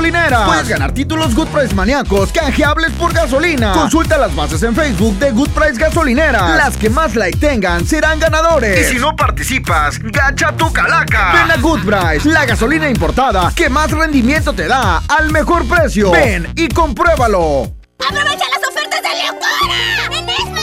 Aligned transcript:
gasolineras. 0.00 0.46
Puedes 0.46 0.68
ganar 0.68 0.92
títulos 0.92 1.34
Good 1.34 1.48
Price 1.48 1.74
maníacos 1.74 2.32
canjeables 2.32 2.90
por 2.92 3.12
gasolina. 3.12 3.72
Consulta 3.72 4.16
las 4.16 4.34
bases 4.34 4.62
en 4.62 4.74
Facebook 4.74 5.18
de 5.18 5.30
Good 5.30 5.50
Price 5.50 5.78
Gasolineras. 5.78 6.56
Las 6.56 6.76
que 6.76 6.88
más 6.88 7.14
like 7.14 7.38
tengan 7.38 7.86
serán 7.86 8.18
ganadores. 8.18 8.88
Y 8.88 8.94
si 8.94 8.98
no 8.98 9.14
participas, 9.14 9.98
gacha 9.98 10.52
tu 10.52 10.72
calaca. 10.72 11.32
Ven 11.32 11.50
a 11.50 11.56
Good 11.56 11.80
Price, 11.80 12.28
la 12.28 12.46
gasolina 12.46 12.88
importada 12.88 13.52
que 13.54 13.68
más 13.68 13.90
rendimiento 13.90 14.52
te 14.52 14.66
da 14.66 15.02
al 15.08 15.30
mejor 15.30 15.66
precio. 15.68 16.10
Ven 16.10 16.50
y 16.56 16.68
compruébalo. 16.68 17.70
¡Aprovecha 17.98 18.44
las 18.48 18.68
ofertas 18.68 19.02
de 19.02 19.08
locura! 19.26 20.54
¡En! 20.54 20.59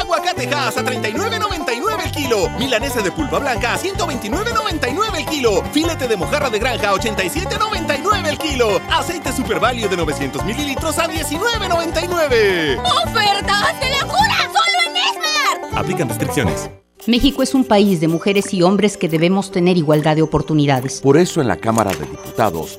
Aguacatejas 0.00 0.76
a 0.76 0.84
39.99 0.84 2.04
el 2.04 2.10
kilo. 2.12 2.48
Milanesa 2.58 3.02
de 3.02 3.12
pulpa 3.12 3.38
blanca 3.38 3.74
a 3.74 3.78
129.99 3.78 5.16
el 5.16 5.26
kilo. 5.26 5.62
Filete 5.72 6.08
de 6.08 6.16
mojarra 6.16 6.50
de 6.50 6.58
granja 6.58 6.90
a 6.90 6.94
87.99 6.94 8.26
el 8.28 8.38
kilo. 8.38 8.80
Aceite 8.90 9.32
Super 9.32 9.60
Value 9.60 9.88
de 9.88 9.96
900 9.96 10.44
mililitros 10.44 10.98
a 10.98 11.08
19.99. 11.08 12.78
¡Ofertas 12.80 13.80
de 13.80 13.90
locura! 14.00 14.36
¡Solo 14.52 14.78
en 14.86 14.96
Esmar! 14.96 15.78
Aplican 15.78 16.08
restricciones. 16.08 16.70
México 17.06 17.42
es 17.42 17.54
un 17.54 17.64
país 17.64 18.00
de 18.00 18.08
mujeres 18.08 18.54
y 18.54 18.62
hombres 18.62 18.96
que 18.96 19.10
debemos 19.10 19.50
tener 19.50 19.76
igualdad 19.76 20.16
de 20.16 20.22
oportunidades. 20.22 21.00
Por 21.02 21.18
eso 21.18 21.42
en 21.42 21.48
la 21.48 21.56
Cámara 21.56 21.90
de 21.92 22.06
Diputados 22.06 22.78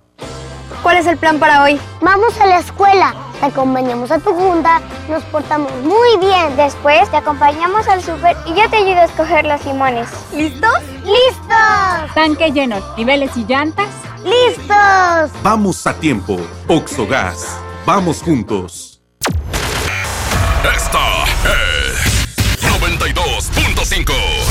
¿Cuál 0.83 0.97
es 0.97 1.05
el 1.05 1.17
plan 1.17 1.37
para 1.37 1.63
hoy? 1.63 1.79
Vamos 2.01 2.39
a 2.39 2.47
la 2.47 2.59
escuela, 2.59 3.13
te 3.39 3.45
acompañamos 3.45 4.09
a 4.09 4.17
tu 4.17 4.33
junta, 4.33 4.81
nos 5.09 5.23
portamos 5.25 5.71
muy 5.83 6.17
bien. 6.19 6.55
Después 6.57 7.09
te 7.11 7.17
acompañamos 7.17 7.87
al 7.87 8.01
súper 8.03 8.35
y 8.47 8.55
yo 8.55 8.67
te 8.69 8.77
ayudo 8.77 9.01
a 9.01 9.05
escoger 9.05 9.45
los 9.45 9.63
limones. 9.63 10.09
¿Listos? 10.33 10.81
¡Listos! 11.03 12.15
Tanque 12.15 12.51
lleno, 12.51 12.77
niveles 12.97 13.37
y 13.37 13.45
llantas. 13.45 13.89
¡Listos! 14.23 15.31
Vamos 15.43 15.85
a 15.85 15.93
tiempo, 15.93 16.37
Oxogas. 16.67 17.59
Vamos 17.85 18.21
juntos. 18.23 19.01
Esta 20.63 21.23
es 21.45 22.61
92.5 22.63 24.50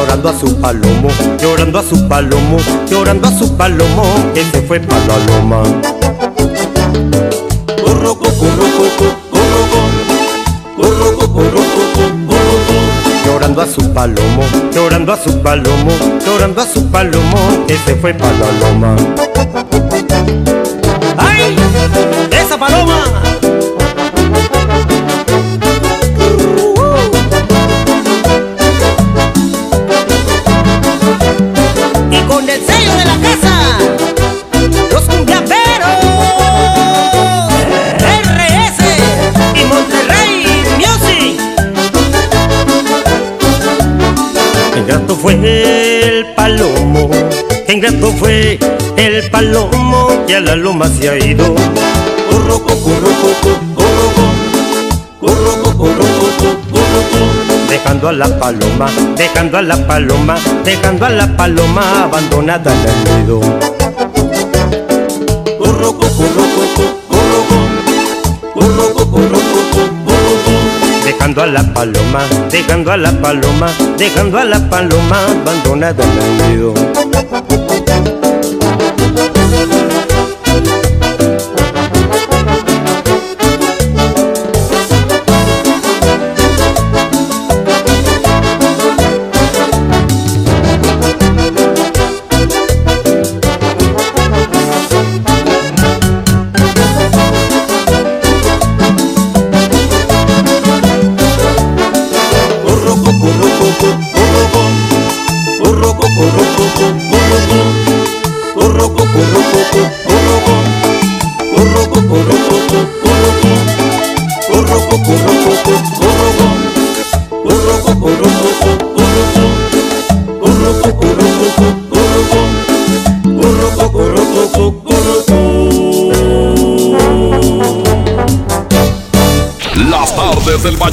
llorando 0.04 0.28
a 0.28 0.38
su 0.38 0.60
palomo, 0.60 1.08
llorando 1.40 1.78
a 1.78 1.82
su 1.82 2.08
palomo, 2.08 2.58
llorando 2.90 3.28
a 3.28 3.30
su 3.30 3.56
palomo, 3.56 4.04
que 4.34 4.44
se 4.44 4.60
fue 4.62 4.78
para 4.78 5.00
la 5.06 5.18
loma. 5.18 5.62
Llorando 13.24 13.62
a 13.62 13.66
su 13.66 13.92
palomo, 13.94 14.42
llorando 14.74 15.12
a 15.12 15.16
su 15.16 15.42
palomo, 15.42 15.92
llorando 16.26 16.60
a 16.60 16.66
su 16.66 16.90
palomo, 16.90 17.66
que 17.66 17.78
se 17.78 17.94
fue 17.96 18.12
para 18.12 18.32
la 18.32 18.52
loma. 18.60 18.96
¡Ay! 21.16 21.56
¡Esa 22.30 22.58
paloma! 22.58 23.44
Con 32.28 32.48
el 32.48 32.60
sello 32.64 32.92
de 32.96 33.04
la 33.04 33.18
casa. 33.20 33.78
Los 34.92 35.02
cumbiamberos. 35.04 35.88
RS 38.22 38.80
y 39.54 39.64
Monterrey 39.64 40.64
Music. 40.78 41.40
Ingrato 44.76 45.16
fue 45.16 45.34
el 45.34 46.26
palomo, 46.34 47.10
ingrato 47.68 48.12
fue 48.12 48.58
el 48.96 49.30
palomo 49.30 50.08
que 50.26 50.36
a 50.36 50.40
la 50.40 50.56
loma 50.56 50.88
se 50.88 51.08
ha 51.08 51.16
ido. 51.16 51.54
Corro, 52.30 52.62
corro, 52.62 52.84
Dejando 57.84 58.08
a 58.08 58.12
la 58.12 58.38
paloma, 58.38 58.86
dejando 59.14 59.58
a 59.58 59.62
la 59.62 59.76
paloma, 59.86 60.36
dejando 60.64 61.04
a 61.04 61.10
la 61.10 61.36
paloma 61.36 62.04
abandonada 62.04 62.72
en 62.72 62.88
el 62.88 63.26
nido. 63.26 63.40
Dejando 71.04 71.42
a 71.42 71.46
la 71.46 71.75
paloma, 71.75 72.20
dejando 72.50 72.90
a 72.90 72.96
la 72.96 73.12
paloma, 73.20 73.70
dejando 73.98 74.38
a 74.38 74.44
la 74.44 74.70
paloma 74.70 75.19
abandonada 75.42 76.04
en 76.04 76.19
el 76.22 76.56
nido. 76.56 77.44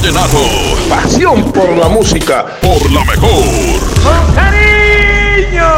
Vallenato. 0.02 0.38
Pasión 0.88 1.52
por 1.52 1.76
la 1.76 1.88
música. 1.88 2.44
Por 2.60 2.90
la 2.90 3.04
mejor. 3.04 3.44
¡Con 4.02 4.34
cariño! 4.34 5.68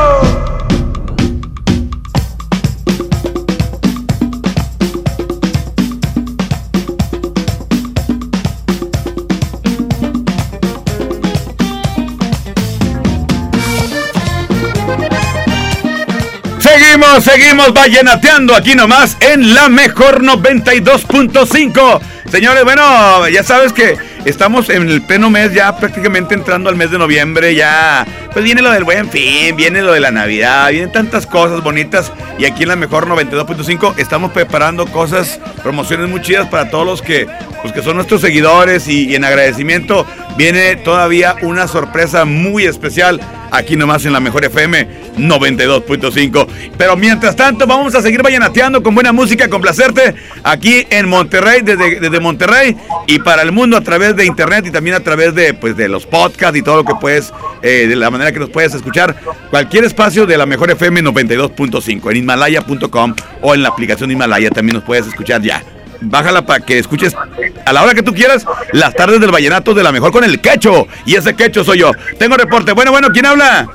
Seguimos, 16.61 17.25
seguimos 17.25 17.75
vallenateando 17.75 18.55
aquí 18.55 18.75
nomás 18.75 19.19
en 19.21 19.55
la 19.55 19.69
mejor 19.69 20.23
92.5. 20.23 22.01
Señores, 22.31 22.65
bueno, 22.65 23.29
ya 23.29 23.45
sabes 23.45 23.73
que 23.73 23.97
estamos 24.25 24.69
en 24.71 24.89
el 24.89 25.03
pleno 25.03 25.31
mes, 25.31 25.53
ya 25.53 25.77
prácticamente 25.77 26.35
entrando 26.35 26.69
al 26.69 26.77
mes 26.77 26.91
de 26.91 26.99
noviembre, 26.99 27.55
ya 27.55 28.07
pues 28.33 28.45
viene 28.45 28.63
lo 28.63 28.71
del 28.71 28.85
buen 28.85 29.11
fin, 29.11 29.55
viene 29.57 29.83
lo 29.83 29.93
de 29.93 30.01
la 30.01 30.11
Navidad, 30.11 30.71
vienen 30.71 30.93
tantas 30.93 31.27
cosas 31.27 31.63
bonitas 31.63 32.13
y 32.39 32.45
aquí 32.45 32.63
en 32.63 32.71
la 32.71 32.77
mejor 32.77 33.07
92.5 33.07 33.95
estamos 33.99 34.33
preparando 34.33 34.87
cosas, 34.87 35.41
promociones 35.63 36.09
muy 36.09 36.21
chidas 36.21 36.49
para 36.49 36.71
todos 36.71 36.87
los 36.87 37.03
que, 37.03 37.27
los 37.63 37.73
que 37.73 37.83
son 37.83 37.97
nuestros 37.97 38.21
seguidores 38.21 38.89
y, 38.89 39.09
y 39.09 39.15
en 39.15 39.25
agradecimiento 39.25 40.07
viene 40.37 40.77
todavía 40.77 41.37
una 41.43 41.69
sorpresa 41.69 42.25
muy 42.25 42.65
especial 42.65 43.21
aquí 43.51 43.77
nomás 43.77 44.05
en 44.05 44.13
la 44.13 44.21
mejor 44.21 44.45
FM 44.45 45.04
92.5. 45.17 46.47
Pero 46.77 46.97
mientras 46.97 47.37
tanto, 47.37 47.67
vamos 47.67 47.95
a 47.95 48.03
seguir 48.03 48.23
vallenateando 48.23 48.83
con 48.83 48.95
buena 48.95 49.13
música, 49.13 49.49
complacerte 49.49 50.15
aquí 50.43 50.87
en 50.91 51.09
Monterrey, 51.09 51.63
desde, 51.63 52.01
desde 52.01 52.21
Monterrey 52.21 52.77
y 53.07 53.19
para 53.19 53.43
el 53.43 53.53
mundo 53.53 53.77
a 53.77 53.81
través 53.81 54.17
de 54.17 54.27
internet 54.27 54.67
y 54.67 54.71
también 54.71 54.97
a 54.97 55.01
través 55.01 55.35
de, 55.35 55.55
pues, 55.55 55.77
de 55.77 55.89
los 55.89 56.07
podcasts 56.07 56.57
y 56.57 56.63
todo 56.63 56.77
lo 56.77 56.85
que 56.85 56.95
puedes, 57.01 57.33
eh, 57.63 57.87
de 57.89 57.97
la 57.97 58.11
manera 58.11 58.33
que 58.33 58.39
nos 58.39 58.51
puedes 58.51 58.75
escuchar. 58.75 59.17
Cualquier 59.51 59.85
espacio 59.85 60.27
de 60.27 60.37
la 60.37 60.47
mejor 60.47 60.71
FM 60.71 61.03
92.5 61.03 62.11
en 62.11 62.17
Himalaya.com 62.17 63.15
o 63.43 63.55
en 63.55 63.63
la 63.63 63.69
aplicación 63.69 64.11
Himalaya 64.11 64.51
también 64.51 64.77
nos 64.77 64.85
puedes 64.85 65.07
escuchar 65.07 65.43
ya. 65.43 65.63
Bájala 66.01 66.45
para 66.45 66.65
que 66.65 66.79
escuches 66.79 67.17
a 67.65 67.73
la 67.73 67.83
hora 67.83 67.95
que 67.95 68.03
tú 68.03 68.13
quieras 68.13 68.45
las 68.73 68.95
tardes 68.95 69.21
del 69.21 69.31
vallenato 69.31 69.75
de 69.75 69.83
la 69.83 69.93
mejor 69.93 70.13
con 70.13 70.25
el 70.25 70.41
quecho. 70.41 70.87
Y 71.07 71.15
ese 71.15 71.35
quecho 71.35 71.65
soy 71.65 71.79
yo. 71.79 71.93
Tengo 72.19 72.37
reporte. 72.37 72.73
Bueno, 72.73 72.91
bueno, 72.91 73.09
¿quién 73.11 73.27
habla? 73.27 73.69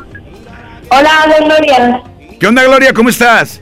Hola, 0.92 1.12
Gloria. 1.40 2.02
¿Qué 2.40 2.48
onda, 2.48 2.64
Gloria? 2.64 2.94
¿Cómo 2.94 3.10
estás? 3.10 3.62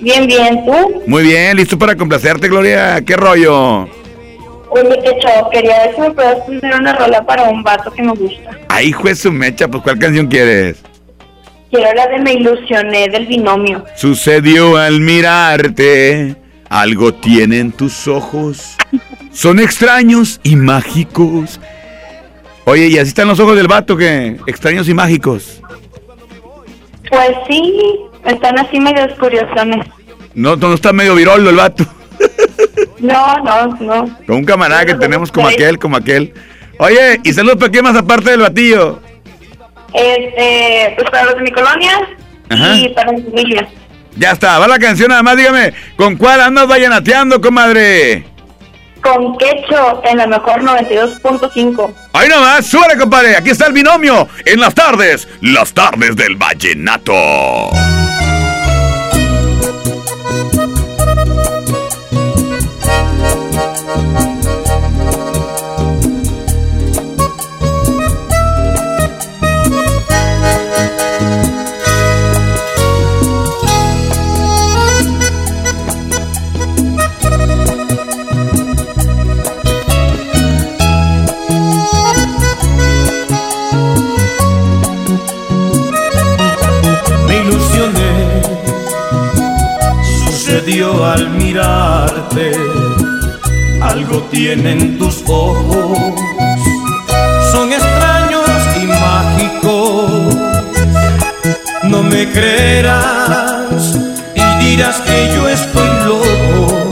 Bien, 0.00 0.26
bien, 0.26 0.64
¿tú? 0.64 1.02
Muy 1.06 1.24
bien, 1.24 1.56
listo 1.56 1.78
para 1.78 1.96
complacerte, 1.96 2.48
Gloria. 2.48 3.00
¿Qué 3.04 3.16
rollo? 3.16 3.88
Oye, 4.70 5.00
Quecho, 5.02 5.28
quería 5.52 5.78
ver 5.78 5.94
si 5.94 6.00
me 6.00 6.10
puedes 6.12 6.38
poner 6.44 6.74
una 6.76 6.94
rola 6.96 7.22
para 7.26 7.42
un 7.44 7.62
vato 7.62 7.90
que 7.90 8.02
me 8.02 8.12
gusta. 8.12 8.50
Ay, 8.68 8.92
juez 8.92 9.18
su 9.18 9.32
mecha, 9.32 9.66
pues 9.68 9.82
¿cuál 9.82 9.98
canción 9.98 10.28
quieres? 10.28 10.76
Quiero 11.70 11.92
la 11.94 12.06
de 12.06 12.18
Me 12.20 12.34
ilusioné 12.34 13.08
del 13.08 13.26
binomio. 13.26 13.84
Sucedió 13.96 14.76
al 14.76 15.00
mirarte, 15.00 16.36
algo 16.68 17.12
tienen 17.14 17.72
tus 17.72 18.06
ojos. 18.06 18.76
Son 19.32 19.58
extraños 19.58 20.40
y 20.42 20.56
mágicos. 20.56 21.60
Oye, 22.64 22.86
¿y 22.86 22.98
así 22.98 23.08
están 23.08 23.28
los 23.28 23.40
ojos 23.40 23.56
del 23.56 23.66
vato 23.68 23.96
que 23.96 24.36
extraños 24.46 24.88
y 24.88 24.94
mágicos? 24.94 25.60
Pues 27.10 27.32
sí, 27.48 27.96
están 28.24 28.58
así 28.58 28.80
medio 28.80 29.06
curiosones. 29.18 29.86
No, 30.34 30.56
no 30.56 30.74
está 30.74 30.92
medio 30.92 31.14
virolo 31.14 31.50
el 31.50 31.56
vato. 31.56 31.84
No, 33.00 33.38
no, 33.38 33.66
no. 33.80 34.18
Con 34.26 34.36
un 34.36 34.44
camarada 34.44 34.84
que 34.84 34.94
tenemos 34.94 35.32
como 35.32 35.48
aquel, 35.48 35.78
como 35.78 35.96
aquel. 35.96 36.34
Oye, 36.78 37.20
¿y 37.24 37.32
saludos 37.32 37.56
para 37.56 37.72
qué 37.72 37.82
más 37.82 37.96
aparte 37.96 38.30
del 38.30 38.40
batillo? 38.40 39.00
Este, 39.92 40.94
pues 40.96 41.10
para 41.10 41.24
los 41.24 41.34
de 41.36 41.40
mi 41.42 41.50
colonia 41.50 42.08
Ajá. 42.48 42.76
y 42.76 42.88
para 42.90 43.12
mi 43.12 43.22
familia. 43.22 43.68
Ya 44.16 44.32
está, 44.32 44.58
va 44.58 44.68
la 44.68 44.78
canción 44.78 45.08
nada 45.08 45.22
más, 45.22 45.36
dígame, 45.36 45.72
¿con 45.96 46.16
cuál 46.16 46.40
andas 46.40 46.66
vallenateando, 46.66 47.40
comadre? 47.40 48.24
Con 49.02 49.36
Quecho 49.38 50.02
en 50.04 50.18
la 50.18 50.26
mejor 50.26 50.62
92.5. 50.62 51.94
Ahí 52.12 52.28
nomás, 52.28 52.66
súbale, 52.66 52.96
compadre, 52.98 53.36
aquí 53.36 53.50
está 53.50 53.66
el 53.66 53.72
binomio, 53.72 54.28
en 54.44 54.60
las 54.60 54.74
tardes, 54.74 55.28
las 55.40 55.72
tardes 55.72 56.16
del 56.16 56.36
vallenato. 56.36 57.99
Al 91.04 91.30
mirarte, 91.30 92.52
algo 93.80 94.22
tienen 94.30 94.98
tus 94.98 95.22
ojos, 95.26 95.98
son 97.52 97.72
extraños 97.72 98.48
y 98.82 98.86
mágicos, 98.86 100.34
no 101.84 102.02
me 102.02 102.30
creerás 102.30 103.96
y 104.34 104.64
dirás 104.64 105.00
que 105.00 105.32
yo 105.34 105.48
estoy 105.48 105.88
loco, 106.04 106.90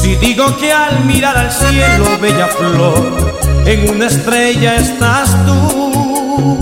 si 0.00 0.14
digo 0.16 0.56
que 0.56 0.72
al 0.72 1.04
mirar 1.04 1.36
al 1.36 1.52
cielo, 1.52 2.18
bella 2.20 2.48
flor, 2.48 3.36
en 3.66 3.90
una 3.90 4.06
estrella 4.06 4.76
estás 4.76 5.36
tú. 5.46 6.58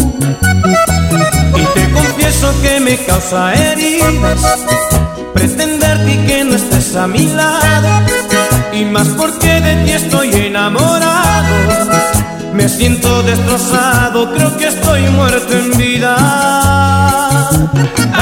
Y 1.56 1.64
te 1.74 1.90
confieso 1.90 2.50
eso 2.50 2.62
que 2.62 2.80
me 2.80 2.96
causa 2.96 3.54
heridas. 3.54 4.99
A 6.96 7.06
mi 7.06 7.24
lado. 7.24 7.88
Y 8.72 8.84
más 8.84 9.06
porque 9.10 9.60
de 9.60 9.84
ti 9.84 9.92
estoy 9.92 10.34
enamorado. 10.34 11.54
Me 12.52 12.68
siento 12.68 13.22
destrozado, 13.22 14.32
creo 14.34 14.56
que 14.56 14.66
estoy 14.66 15.02
muerto 15.10 15.52
en 15.52 15.70
vida. 15.78 16.16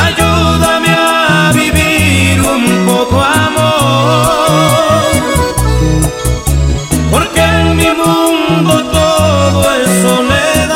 Ayúdame 0.07 0.89
a 0.91 1.51
vivir 1.55 2.43
un 2.43 2.87
poco 2.87 3.23
amor. 3.23 5.03
Porque 7.11 7.41
en 7.41 7.75
mi 7.75 7.87
mundo 7.87 8.83
todo 8.93 9.65
es 9.77 9.89
soledad. 10.03 10.69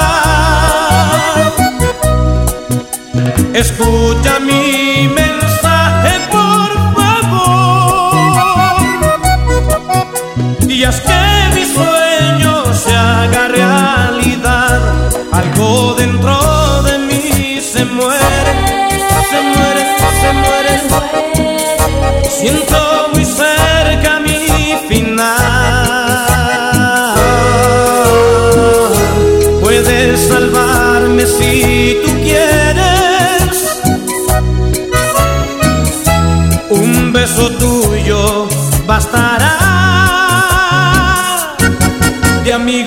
Escucha 3.52 4.40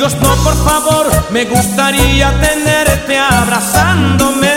amigos 0.05 0.21
no, 0.21 0.43
por 0.43 0.55
favor, 0.63 1.31
me 1.31 1.45
gustaría 1.45 2.39
tenerte 2.39 3.17
abrazándome. 3.17 4.53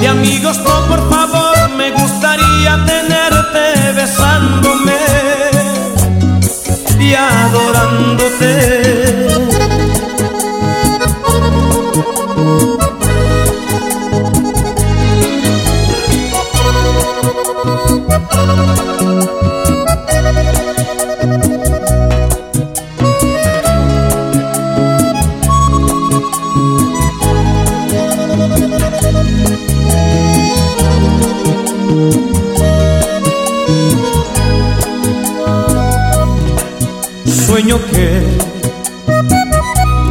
De 0.00 0.08
amigos 0.08 0.58
no, 0.58 0.88
por 0.88 1.10
favor, 1.10 1.68
me 1.76 1.90
gustaría 1.90 2.84
tenerte 2.86 3.92
besándome 3.92 4.96
y 6.98 7.14
adorándote. 7.14 7.73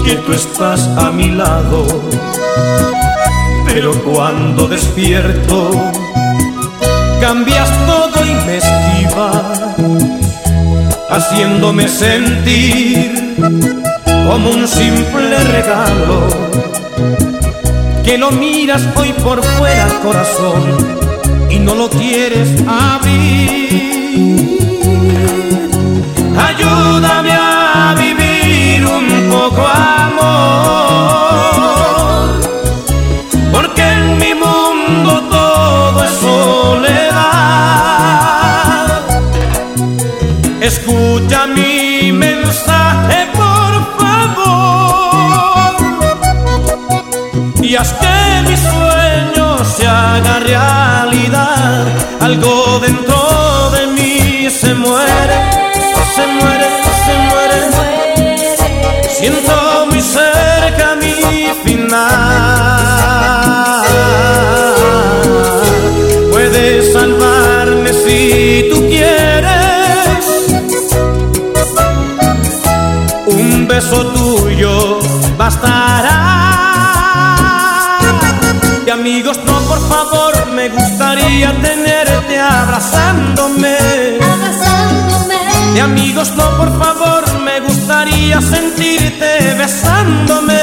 Que 0.04 0.16
tú 0.26 0.34
estás 0.34 0.86
a 0.98 1.12
mi 1.12 1.30
lado, 1.30 1.88
pero 3.66 3.94
cuando 4.04 4.68
despierto 4.68 5.72
cambias 7.22 7.70
todo 7.86 8.26
y 8.26 8.34
me 8.46 8.58
esquivas, 8.58 9.78
haciéndome 11.10 11.88
sentir 11.88 13.38
como 14.28 14.50
un 14.50 14.68
simple 14.68 15.38
regalo, 15.46 16.28
que 18.04 18.18
lo 18.18 18.32
miras 18.32 18.86
hoy 18.98 19.14
por 19.24 19.42
fuera 19.42 19.88
corazón 20.04 20.64
y 21.50 21.60
no 21.60 21.76
lo 21.76 21.90
quieres 21.90 22.50
abrir. 22.68 23.54
Ayúdame 26.36 27.32
a 27.32 27.53
vivir 27.92 28.86
un 28.86 29.30
poco 29.30 29.62
amor, 30.08 30.30
porque 33.52 33.82
en 33.82 34.18
mi 34.18 34.34
mundo 34.34 35.12
todo 35.30 36.04
es 36.04 36.12
soledad. 36.28 37.12
Escucha 40.62 41.40
mi 41.48 42.12
mensaje, 42.14 43.28
por 43.42 43.74
favor, 44.00 45.74
y 47.62 47.76
haz 47.76 47.92
que 48.02 48.18
mi 48.50 48.56
sueño 48.56 49.46
se 49.76 49.84
haga 49.88 50.40
realidad. 50.40 51.84
Algo 52.22 52.80
dentro 52.80 53.18
de 53.76 53.82
mí 53.96 54.50
se 54.50 54.74
muere 54.74 55.64
se 56.16 56.28
muere. 56.28 56.83
Siento 59.24 59.86
muy 59.90 60.02
cerca 60.02 60.98
mi 61.00 61.48
final. 61.64 62.02
Puedes 66.30 66.92
salvarme 66.92 67.94
si 67.94 68.68
tú 68.70 68.86
quieres. 68.90 70.26
Un 73.28 73.66
beso 73.66 74.08
tuyo 74.08 75.00
bastará. 75.38 76.20
Y 78.86 78.90
amigos, 78.90 79.40
no, 79.46 79.58
por 79.70 79.80
favor, 79.88 80.34
me 80.48 80.68
gustaría 80.68 81.54
tenerte 81.62 82.42
abrazándome. 82.42 83.78
De 85.74 85.82
amigos 85.82 86.34
no, 86.36 86.58
por 86.58 86.78
favor, 86.78 87.24
sentirte 88.42 89.56
besándome. 89.58 90.60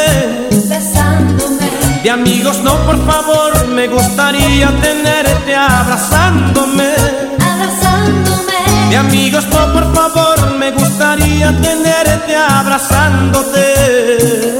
Besándome. 0.68 1.70
De 2.02 2.10
amigos 2.10 2.60
no, 2.62 2.76
por 2.86 2.96
favor, 3.06 3.66
me 3.68 3.88
gustaría 3.88 4.68
tenerte 4.80 5.54
abrazándome. 5.54 6.94
Abrazándome. 7.38 8.90
De 8.90 8.96
amigos 8.96 9.46
no, 9.48 9.72
por 9.72 9.94
favor, 9.94 10.56
me 10.58 10.70
gustaría 10.72 11.56
tenerte 11.60 12.36
abrazándote 12.36 14.58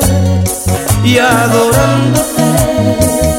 y 1.05 1.19
adorándote. 1.19 3.30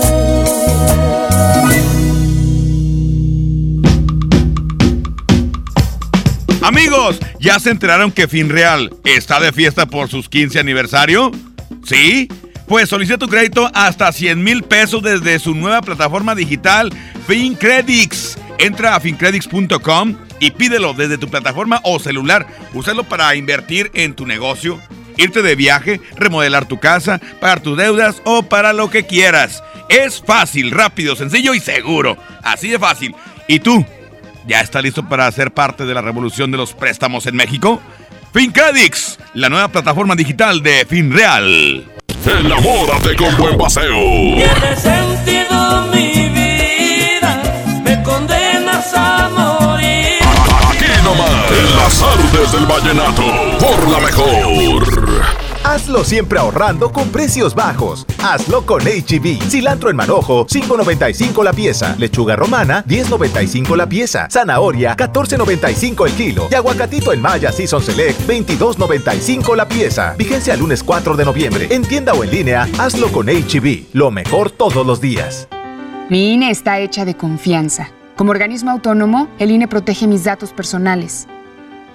Amigos, 6.71 7.19
¿ya 7.37 7.59
se 7.59 7.69
enteraron 7.69 8.13
que 8.13 8.29
FinReal 8.29 8.95
está 9.03 9.41
de 9.41 9.51
fiesta 9.51 9.87
por 9.87 10.07
sus 10.07 10.29
15 10.29 10.57
aniversario? 10.57 11.29
¿Sí? 11.85 12.29
Pues 12.65 12.87
solicita 12.87 13.17
tu 13.17 13.27
crédito 13.27 13.69
hasta 13.73 14.09
100 14.09 14.41
mil 14.41 14.63
pesos 14.63 15.03
desde 15.03 15.37
su 15.39 15.53
nueva 15.53 15.81
plataforma 15.81 16.33
digital 16.33 16.93
FinCredits. 17.27 18.37
Entra 18.57 18.95
a 18.95 19.01
fincredits.com 19.01 20.15
y 20.39 20.51
pídelo 20.51 20.93
desde 20.93 21.17
tu 21.17 21.27
plataforma 21.27 21.81
o 21.83 21.99
celular. 21.99 22.47
Úsalo 22.73 23.03
para 23.03 23.35
invertir 23.35 23.91
en 23.93 24.13
tu 24.13 24.25
negocio, 24.25 24.79
irte 25.17 25.41
de 25.41 25.55
viaje, 25.55 25.99
remodelar 26.15 26.69
tu 26.69 26.79
casa, 26.79 27.19
pagar 27.41 27.59
tus 27.59 27.77
deudas 27.77 28.21
o 28.23 28.43
para 28.43 28.71
lo 28.71 28.89
que 28.89 29.05
quieras. 29.05 29.61
Es 29.89 30.23
fácil, 30.25 30.71
rápido, 30.71 31.17
sencillo 31.17 31.53
y 31.53 31.59
seguro. 31.59 32.17
Así 32.43 32.69
de 32.69 32.79
fácil. 32.79 33.13
¿Y 33.49 33.59
tú? 33.59 33.85
¿Ya 34.47 34.61
está 34.61 34.81
listo 34.81 35.07
para 35.07 35.31
ser 35.31 35.51
parte 35.53 35.85
de 35.85 35.93
la 35.93 36.01
revolución 36.01 36.51
de 36.51 36.57
los 36.57 36.73
préstamos 36.73 37.25
en 37.27 37.35
México? 37.35 37.81
FinCredits, 38.33 39.19
la 39.33 39.49
nueva 39.49 39.67
plataforma 39.67 40.15
digital 40.15 40.63
de 40.63 40.85
FinReal. 40.85 41.85
Enamórate 42.25 43.15
con 43.15 43.35
buen 43.37 43.57
paseo. 43.57 43.93
Tiene 43.93 44.75
sentido 44.75 45.87
mi 45.93 46.29
vida, 46.29 47.41
me 47.83 48.01
condenas 48.03 48.93
a 48.95 49.29
morir. 49.29 50.19
Aquí 50.69 50.85
nomás, 51.03 51.51
en 51.51 51.75
las 51.77 52.01
artes 52.01 52.51
del 52.51 52.65
vallenato, 52.65 53.23
por 53.59 53.89
la 53.89 53.99
mejor. 53.99 55.20
Haz 55.63 55.81
Hazlo 55.81 56.03
siempre 56.03 56.39
ahorrando 56.39 56.91
con 56.91 57.09
precios 57.09 57.55
bajos. 57.55 58.05
Hazlo 58.23 58.65
con 58.65 58.81
HB. 58.81 59.41
Cilantro 59.49 59.89
en 59.89 59.95
manojo, 59.95 60.45
5.95 60.45 61.43
la 61.43 61.53
pieza. 61.53 61.95
Lechuga 61.97 62.35
romana, 62.35 62.83
10.95 62.85 63.75
la 63.75 63.87
pieza. 63.87 64.27
Zanahoria, 64.29 64.95
14.95 64.95 66.07
el 66.07 66.13
kilo. 66.13 66.47
Y 66.51 66.55
aguacatito 66.55 67.13
en 67.13 67.21
Maya 67.21 67.51
Season 67.51 67.81
Select, 67.81 68.21
22.95 68.27 69.55
la 69.55 69.67
pieza. 69.67 70.15
Vigencia 70.17 70.55
lunes 70.55 70.83
4 70.83 71.15
de 71.15 71.25
noviembre. 71.25 71.67
En 71.69 71.83
tienda 71.83 72.13
o 72.13 72.23
en 72.23 72.31
línea, 72.31 72.67
hazlo 72.77 73.11
con 73.11 73.27
HB. 73.27 73.93
Lo 73.93 74.11
mejor 74.11 74.51
todos 74.51 74.85
los 74.85 75.01
días. 75.01 75.47
Mi 76.09 76.33
INE 76.33 76.51
está 76.51 76.79
hecha 76.79 77.05
de 77.05 77.15
confianza. 77.15 77.89
Como 78.15 78.31
organismo 78.31 78.71
autónomo, 78.71 79.27
el 79.39 79.51
INE 79.51 79.67
protege 79.67 80.07
mis 80.07 80.23
datos 80.23 80.53
personales. 80.53 81.27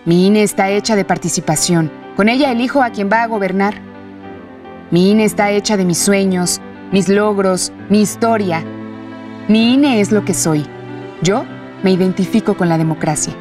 Mi 0.05 0.27
INE 0.27 0.43
está 0.43 0.71
hecha 0.71 0.97
de 0.97 1.05
participación. 1.05 2.06
Con 2.17 2.31
ella 2.31 2.51
elijo 2.51 2.83
a 2.83 2.91
quien 2.91 3.11
va 3.13 3.23
a 3.23 3.27
gobernar. 3.27 3.75
Mi 4.91 5.11
INE 5.11 5.25
está 5.25 5.51
hecha 5.51 5.77
de 5.77 5.85
mis 5.85 5.99
sueños, 5.99 6.63
mis 6.91 7.11
logros, 7.11 7.73
mi 7.91 8.01
historia. 8.01 8.65
Mi 9.49 9.75
INE 9.75 10.01
es 10.01 10.13
lo 10.13 10.25
que 10.25 10.33
soy. 10.33 10.65
Yo 11.21 11.45
me 11.83 11.93
identifico 11.93 12.57
con 12.57 12.71
la 12.71 12.79
democracia. 12.79 13.35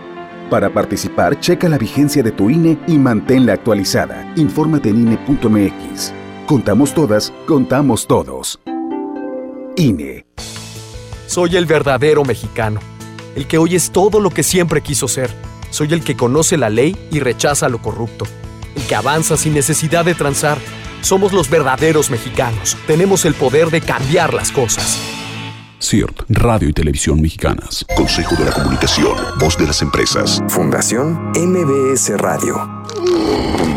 Para 0.50 0.70
participar, 0.70 1.40
checa 1.40 1.70
la 1.70 1.78
vigencia 1.78 2.22
de 2.22 2.34
tu 2.34 2.50
INE 2.50 2.78
y 2.86 2.98
manténla 2.98 3.54
actualizada. 3.54 4.32
Infórmate 4.36 4.90
en 4.90 5.08
INE.mx. 5.08 6.14
Contamos 6.46 6.94
todas, 6.94 7.32
contamos 7.48 8.06
todos. 8.06 8.60
INE. 9.78 10.26
Soy 11.28 11.56
el 11.56 11.66
verdadero 11.66 12.26
mexicano, 12.26 12.82
el 13.36 13.48
que 13.48 13.58
hoy 13.58 13.76
es 13.76 13.92
todo 13.92 14.20
lo 14.20 14.30
que 14.30 14.44
siempre 14.44 14.82
quiso 14.82 15.08
ser. 15.08 15.32
Soy 15.70 15.94
el 15.94 16.04
que 16.04 16.18
conoce 16.18 16.58
la 16.58 16.70
ley 16.70 16.96
y 17.12 17.20
rechaza 17.20 17.68
lo 17.68 17.82
corrupto, 17.82 18.26
el 18.76 18.84
que 18.84 18.96
avanza 18.96 19.38
sin 19.38 19.54
necesidad 19.54 20.06
de 20.06 20.16
transar. 20.16 20.58
Somos 21.02 21.34
los 21.34 21.50
verdaderos 21.50 22.10
mexicanos. 22.10 22.78
Tenemos 22.88 23.26
el 23.26 23.34
poder 23.34 23.70
de 23.70 23.82
cambiar 23.82 24.34
las 24.34 24.52
cosas. 24.52 25.00
CIRT, 25.80 26.24
Radio 26.30 26.70
y 26.70 26.74
Televisión 26.74 27.22
Mexicanas. 27.22 27.86
Consejo 27.96 28.36
de 28.36 28.46
la 28.46 28.52
Comunicación, 28.52 29.16
Voz 29.40 29.58
de 29.58 29.68
las 29.68 29.82
Empresas. 29.82 30.42
Fundación 30.50 31.32
MBS 31.36 32.18
Radio. 32.18 33.75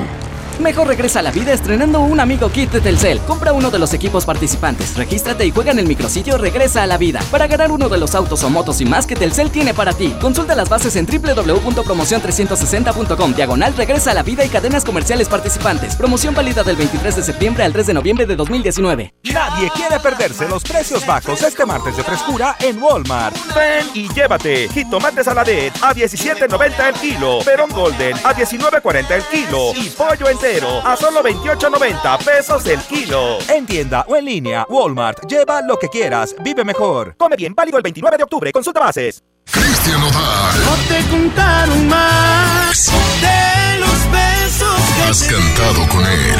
Mejor 0.58 0.88
regresa 0.88 1.20
a 1.20 1.22
la 1.22 1.30
vida 1.30 1.52
estrenando 1.52 2.00
un 2.00 2.18
amigo 2.18 2.50
kit 2.50 2.72
de 2.72 2.80
Telcel. 2.80 3.20
Compra 3.20 3.52
uno 3.52 3.70
de 3.70 3.78
los 3.78 3.94
equipos 3.94 4.24
participantes, 4.24 4.96
regístrate 4.96 5.46
y 5.46 5.52
juega 5.52 5.70
en 5.70 5.78
el 5.78 5.86
micrositio 5.86 6.36
Regresa 6.36 6.82
a 6.82 6.88
la 6.88 6.98
vida 6.98 7.20
para 7.30 7.46
ganar 7.46 7.70
uno 7.70 7.88
de 7.88 7.96
los 7.96 8.16
autos 8.16 8.42
o 8.42 8.50
motos 8.50 8.80
y 8.80 8.84
más 8.84 9.06
que 9.06 9.14
Telcel 9.14 9.52
tiene 9.52 9.72
para 9.72 9.92
ti. 9.92 10.16
Consulta 10.20 10.56
las 10.56 10.68
bases 10.68 10.96
en 10.96 11.06
www.promocion360.com. 11.06 13.34
Diagonal 13.34 13.76
Regresa 13.76 14.10
a 14.10 14.14
la 14.14 14.24
vida 14.24 14.44
y 14.44 14.48
cadenas 14.48 14.84
comerciales 14.84 15.28
participantes. 15.28 15.94
Promoción 15.94 16.34
válida 16.34 16.64
del 16.64 16.74
23 16.74 17.14
de 17.14 17.22
septiembre 17.22 17.62
al 17.62 17.72
3 17.72 17.86
de 17.86 17.94
noviembre 17.94 18.26
de 18.26 18.34
2019. 18.34 19.14
Nadie 19.32 19.70
quiere 19.70 20.00
perderse 20.00 20.48
los 20.48 20.64
precios 20.64 21.06
bajos 21.06 21.40
este 21.40 21.64
martes 21.66 21.96
de 21.96 22.02
frescura 22.02 22.56
en 22.58 22.82
Walmart. 22.82 23.36
Ven 23.54 23.86
y 23.94 24.12
llévate 24.12 24.68
jitomate 24.68 25.22
saladet 25.22 25.72
a 25.82 25.94
17.90 25.94 26.88
el 26.88 26.94
kilo, 26.94 27.38
perón 27.44 27.70
golden 27.70 28.16
a 28.24 28.34
19.40 28.34 29.10
el 29.12 29.22
kilo 29.24 29.72
y 29.76 29.90
pollo 29.90 30.28
entero 30.28 30.47
a 30.56 30.96
solo 30.96 31.22
28.90 31.22 32.24
pesos 32.24 32.64
el 32.66 32.80
kilo. 32.80 33.38
En 33.48 33.66
tienda 33.66 34.04
o 34.08 34.16
en 34.16 34.24
línea, 34.24 34.66
Walmart. 34.68 35.26
Lleva 35.26 35.60
lo 35.60 35.78
que 35.78 35.88
quieras. 35.88 36.34
Vive 36.42 36.64
mejor. 36.64 37.14
Come 37.18 37.36
bien. 37.36 37.54
Válido 37.54 37.76
el 37.76 37.82
29 37.82 38.16
de 38.16 38.22
octubre. 38.22 38.52
Consulta 38.52 38.80
bases. 38.80 39.22
Cristian 39.50 40.02
Odal. 40.02 40.64
No 40.64 40.74
te 40.88 41.10
contaron 41.10 41.88
más 41.88 42.90
de 43.20 43.78
los 43.78 44.10
besos 44.10 44.80
que 44.96 45.02
Has 45.02 45.22
cantado 45.24 45.86
con 45.88 46.06
él. 46.06 46.36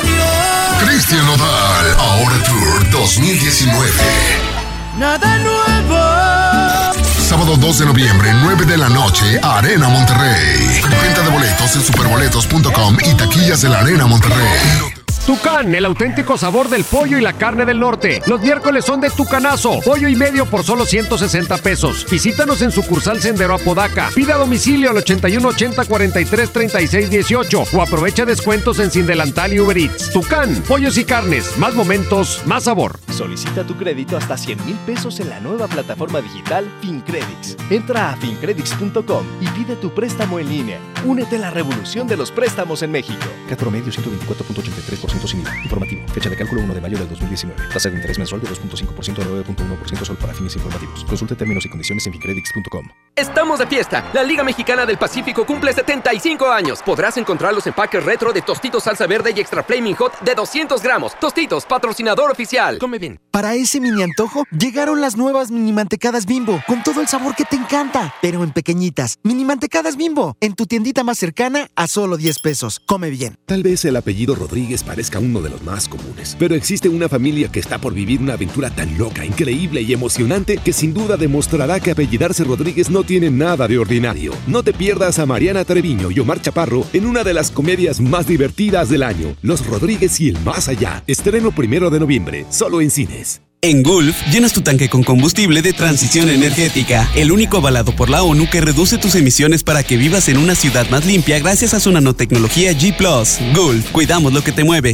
Adiós. 0.00 0.88
Cristian 0.88 1.28
Odal. 1.28 1.94
Ahora 1.98 2.42
Tour 2.44 2.90
2019. 2.90 3.90
Nada 4.98 5.38
nuevo. 5.38 5.73
Sábado 7.44 7.60
2 7.60 7.78
de 7.80 7.84
noviembre, 7.84 8.32
9 8.40 8.64
de 8.64 8.78
la 8.78 8.88
noche, 8.88 9.38
Arena 9.42 9.90
Monterrey. 9.90 10.80
Venta 11.02 11.20
de 11.20 11.28
boletos 11.28 11.76
en 11.76 11.82
superboletos.com 11.82 12.96
y 13.04 13.14
taquillas 13.16 13.60
de 13.60 13.68
la 13.68 13.80
Arena 13.80 14.06
Monterrey. 14.06 15.03
Tucán, 15.26 15.74
el 15.74 15.86
auténtico 15.86 16.36
sabor 16.36 16.68
del 16.68 16.84
pollo 16.84 17.16
y 17.16 17.22
la 17.22 17.32
carne 17.32 17.64
del 17.64 17.80
norte. 17.80 18.20
Los 18.26 18.42
miércoles 18.42 18.84
son 18.84 19.00
de 19.00 19.08
Tucanazo, 19.08 19.80
pollo 19.80 20.06
y 20.06 20.16
medio 20.16 20.44
por 20.44 20.64
solo 20.64 20.84
160 20.84 21.56
pesos. 21.58 22.04
Visítanos 22.10 22.60
en 22.60 22.70
sucursal 22.70 23.22
Sendero 23.22 23.54
Apodaca. 23.54 24.10
Pida 24.14 24.36
domicilio 24.36 24.90
al 24.90 24.98
81 24.98 25.48
80 25.48 25.86
43 25.86 26.52
36 26.52 27.08
18 27.08 27.64
o 27.72 27.80
aprovecha 27.80 28.26
descuentos 28.26 28.78
en 28.80 28.90
Sin 28.90 29.06
Delantal 29.06 29.54
y 29.54 29.60
Uber 29.60 29.78
Eats. 29.78 30.12
Tucán, 30.12 30.62
pollos 30.68 30.98
y 30.98 31.04
carnes, 31.04 31.56
más 31.56 31.74
momentos, 31.74 32.42
más 32.44 32.64
sabor. 32.64 33.00
Solicita 33.10 33.64
tu 33.64 33.76
crédito 33.76 34.18
hasta 34.18 34.36
100 34.36 34.66
mil 34.66 34.76
pesos 34.84 35.20
en 35.20 35.30
la 35.30 35.40
nueva 35.40 35.68
plataforma 35.68 36.20
digital 36.20 36.70
FinCredits. 36.82 37.56
Entra 37.70 38.10
a 38.10 38.16
fincredits.com 38.16 39.24
y 39.40 39.46
pide 39.48 39.76
tu 39.76 39.94
préstamo 39.94 40.38
en 40.38 40.50
línea. 40.50 40.78
Únete 41.06 41.36
a 41.36 41.38
la 41.38 41.50
revolución 41.50 42.06
de 42.06 42.18
los 42.18 42.30
préstamos 42.30 42.82
en 42.82 42.90
México. 42.90 43.24
Cat 43.48 43.58
promedio 43.58 43.90
124.83% 43.90 45.13
sin 45.26 45.40
IVA. 45.40 45.56
Informativo. 45.62 46.02
Fecha 46.08 46.30
de 46.30 46.36
cálculo 46.36 46.62
1 46.62 46.74
de 46.74 46.80
mayo 46.80 46.98
del 46.98 47.08
2019. 47.08 47.68
Tasa 47.72 47.88
de 47.88 47.96
interés 47.96 48.18
mensual 48.18 48.40
de 48.40 48.48
2.5% 48.48 49.18
a 49.20 49.24
9.1% 49.24 50.04
solo 50.04 50.18
para 50.18 50.34
fines 50.34 50.54
informativos. 50.56 51.04
Consulte 51.04 51.34
términos 51.34 51.64
y 51.64 51.68
condiciones 51.68 52.06
en 52.06 52.12
fincredits.com. 52.12 52.88
Estamos 53.16 53.58
de 53.58 53.66
fiesta. 53.66 54.10
La 54.12 54.22
Liga 54.22 54.42
Mexicana 54.42 54.84
del 54.86 54.98
Pacífico 54.98 55.46
cumple 55.46 55.72
75 55.72 56.50
años. 56.50 56.80
Podrás 56.84 57.16
encontrar 57.16 57.54
los 57.54 57.66
empaques 57.66 58.04
retro 58.04 58.32
de 58.32 58.42
Tostitos 58.42 58.84
Salsa 58.84 59.06
Verde 59.06 59.32
y 59.34 59.40
Extra 59.40 59.62
Flaming 59.62 59.94
Hot 59.94 60.20
de 60.20 60.34
200 60.34 60.82
gramos. 60.82 61.18
Tostitos, 61.18 61.64
patrocinador 61.64 62.30
oficial. 62.30 62.78
Come 62.78 62.98
bien. 62.98 63.20
Para 63.30 63.54
ese 63.54 63.80
mini 63.80 64.02
antojo, 64.02 64.44
llegaron 64.56 65.00
las 65.00 65.16
nuevas 65.16 65.50
mini 65.50 65.72
mantecadas 65.72 66.26
bimbo, 66.26 66.62
con 66.66 66.82
todo 66.82 67.00
el 67.00 67.08
sabor 67.08 67.34
que 67.34 67.44
te 67.44 67.56
encanta, 67.56 68.14
pero 68.22 68.44
en 68.44 68.52
pequeñitas. 68.52 69.18
Mini 69.22 69.44
mantecadas 69.44 69.96
bimbo, 69.96 70.36
en 70.40 70.54
tu 70.54 70.66
tiendita 70.66 71.04
más 71.04 71.18
cercana 71.18 71.68
a 71.74 71.86
solo 71.86 72.16
10 72.16 72.38
pesos. 72.40 72.80
Come 72.86 73.10
bien. 73.10 73.36
Tal 73.46 73.62
vez 73.62 73.84
el 73.84 73.96
apellido 73.96 74.34
Rodríguez 74.34 74.82
parezca 75.04 75.18
uno 75.18 75.42
de 75.42 75.50
los 75.50 75.62
más 75.62 75.86
comunes, 75.86 76.34
pero 76.38 76.54
existe 76.54 76.88
una 76.88 77.10
familia 77.10 77.52
que 77.52 77.60
está 77.60 77.78
por 77.78 77.92
vivir 77.92 78.20
una 78.20 78.34
aventura 78.34 78.70
tan 78.70 78.96
loca, 78.96 79.22
increíble 79.22 79.82
y 79.82 79.92
emocionante 79.92 80.56
que 80.56 80.72
sin 80.72 80.94
duda 80.94 81.18
demostrará 81.18 81.78
que 81.78 81.90
apellidarse 81.90 82.42
Rodríguez 82.42 82.88
no 82.88 83.04
tiene 83.04 83.30
nada 83.30 83.68
de 83.68 83.76
ordinario. 83.76 84.32
No 84.46 84.62
te 84.62 84.72
pierdas 84.72 85.18
a 85.18 85.26
Mariana 85.26 85.66
Treviño 85.66 86.10
y 86.10 86.20
Omar 86.20 86.40
Chaparro 86.40 86.86
en 86.94 87.04
una 87.04 87.22
de 87.22 87.34
las 87.34 87.50
comedias 87.50 88.00
más 88.00 88.26
divertidas 88.26 88.88
del 88.88 89.02
año, 89.02 89.36
Los 89.42 89.66
Rodríguez 89.66 90.18
y 90.20 90.30
el 90.30 90.40
Más 90.40 90.68
Allá. 90.68 91.04
Estreno 91.06 91.50
primero 91.50 91.90
de 91.90 92.00
noviembre, 92.00 92.46
solo 92.48 92.80
en 92.80 92.90
cines. 92.90 93.42
En 93.66 93.82
Gulf, 93.82 94.14
llenas 94.30 94.52
tu 94.52 94.60
tanque 94.60 94.90
con 94.90 95.02
combustible 95.02 95.62
de 95.62 95.72
transición 95.72 96.28
energética, 96.28 97.08
el 97.14 97.32
único 97.32 97.56
avalado 97.56 97.96
por 97.96 98.10
la 98.10 98.22
ONU 98.22 98.46
que 98.50 98.60
reduce 98.60 98.98
tus 98.98 99.14
emisiones 99.14 99.62
para 99.62 99.82
que 99.82 99.96
vivas 99.96 100.28
en 100.28 100.36
una 100.36 100.54
ciudad 100.54 100.86
más 100.90 101.06
limpia 101.06 101.38
gracias 101.38 101.72
a 101.72 101.80
su 101.80 101.90
nanotecnología 101.90 102.72
G⁇ 102.72 102.94
Gulf, 103.54 103.90
cuidamos 103.90 104.34
lo 104.34 104.44
que 104.44 104.52
te 104.52 104.64
mueve. 104.64 104.93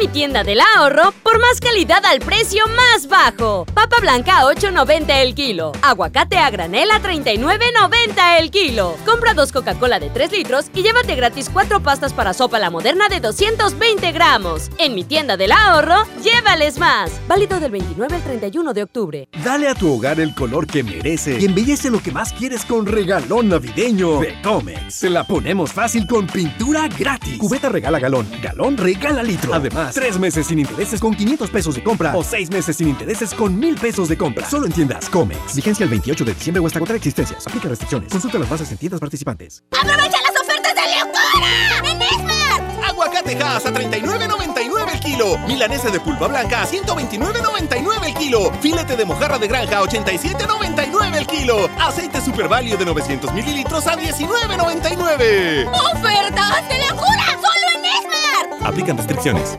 Mi 0.00 0.08
tienda 0.08 0.44
del 0.44 0.60
ahorro 0.62 1.12
por 1.22 1.38
más 1.38 1.60
calidad 1.60 2.02
al 2.06 2.20
precio 2.20 2.64
más 2.68 3.06
bajo. 3.06 3.66
Papa 3.74 3.98
blanca 4.00 4.38
a 4.38 4.44
8.90 4.44 5.04
el 5.20 5.34
kilo. 5.34 5.72
Aguacate 5.82 6.38
a 6.38 6.48
granel 6.48 6.90
a 6.90 7.02
39.90 7.02 8.38
el 8.38 8.50
kilo. 8.50 8.96
Compra 9.04 9.34
dos 9.34 9.52
Coca-Cola 9.52 10.00
de 10.00 10.08
3 10.08 10.32
litros 10.32 10.70
y 10.74 10.82
llévate 10.82 11.16
gratis 11.16 11.50
cuatro 11.52 11.82
pastas 11.82 12.14
para 12.14 12.32
sopa 12.32 12.58
la 12.58 12.70
moderna 12.70 13.10
de 13.10 13.20
220 13.20 14.10
gramos. 14.12 14.70
En 14.78 14.94
mi 14.94 15.04
tienda 15.04 15.36
del 15.36 15.52
ahorro, 15.52 16.06
llévales 16.24 16.78
más. 16.78 17.10
Válido 17.28 17.60
del 17.60 17.70
29 17.70 18.14
al 18.14 18.22
31 18.22 18.72
de 18.72 18.82
octubre. 18.82 19.28
Dale 19.44 19.68
a 19.68 19.74
tu 19.74 19.92
hogar 19.92 20.18
el 20.18 20.34
color 20.34 20.66
que 20.66 20.82
merece 20.82 21.38
y 21.38 21.44
embellece 21.44 21.90
lo 21.90 22.02
que 22.02 22.10
más 22.10 22.32
quieres 22.32 22.64
con 22.64 22.86
regalón 22.86 23.50
navideño 23.50 24.20
de 24.20 24.40
Comex. 24.40 24.94
Se 24.94 25.10
la 25.10 25.26
ponemos 25.26 25.74
fácil 25.74 26.06
con 26.06 26.26
pintura 26.26 26.88
gratis. 26.88 27.36
Cubeta 27.36 27.68
regala 27.68 27.98
galón, 27.98 28.26
galón 28.42 28.78
regala 28.78 29.22
litro. 29.22 29.52
Además, 29.52 29.89
más. 29.90 29.94
Tres 29.94 30.18
meses 30.18 30.46
sin 30.46 30.58
intereses 30.58 31.00
con 31.00 31.14
500 31.14 31.50
pesos 31.50 31.74
de 31.74 31.82
compra 31.82 32.16
o 32.16 32.22
seis 32.22 32.50
meses 32.50 32.76
sin 32.76 32.88
intereses 32.88 33.34
con 33.34 33.58
1000 33.58 33.76
pesos 33.76 34.08
de 34.08 34.16
compra. 34.16 34.48
Solo 34.48 34.66
en 34.66 34.72
tiendas 34.72 35.08
Comex. 35.08 35.56
Vigencia 35.56 35.84
el 35.84 35.90
28 35.90 36.24
de 36.24 36.34
diciembre 36.34 36.60
o 36.60 36.66
hasta 36.66 36.78
contra 36.78 36.96
existencias. 36.96 37.46
Aplica 37.46 37.68
restricciones. 37.68 38.10
Consulta 38.10 38.38
las 38.38 38.48
bases 38.48 38.70
en 38.72 38.78
tiendas 38.78 39.00
participantes. 39.00 39.62
¡Aprovecha 39.70 40.18
las 40.22 40.40
ofertas 40.40 40.74
de 40.74 40.80
locura! 40.98 41.90
¡En 41.90 42.02
Esmar! 42.02 42.84
Aguacate 42.88 43.36
Hass 43.42 43.66
a 43.66 43.72
39.99 43.72 44.92
el 44.92 45.00
kilo. 45.00 45.38
Milanesa 45.46 45.90
de 45.90 46.00
pulpa 46.00 46.28
blanca 46.28 46.62
a 46.62 46.66
129.99 46.66 48.06
el 48.06 48.14
kilo. 48.14 48.52
Filete 48.60 48.96
de 48.96 49.04
mojarra 49.04 49.38
de 49.38 49.48
granja 49.48 49.78
a 49.78 49.82
87.99 49.82 51.16
el 51.16 51.26
kilo. 51.26 51.68
Aceite 51.78 52.20
Super 52.20 52.48
Value 52.48 52.76
de 52.76 52.84
900 52.84 53.32
mililitros 53.32 53.86
a 53.86 53.96
19.99. 53.96 55.68
¡Ofertas 55.94 56.68
de 56.68 56.78
locura! 56.88 57.26
¡Solo 57.32 57.66
en 57.74 57.84
Esmar! 57.84 58.68
Aplican 58.68 58.96
restricciones. 58.96 59.58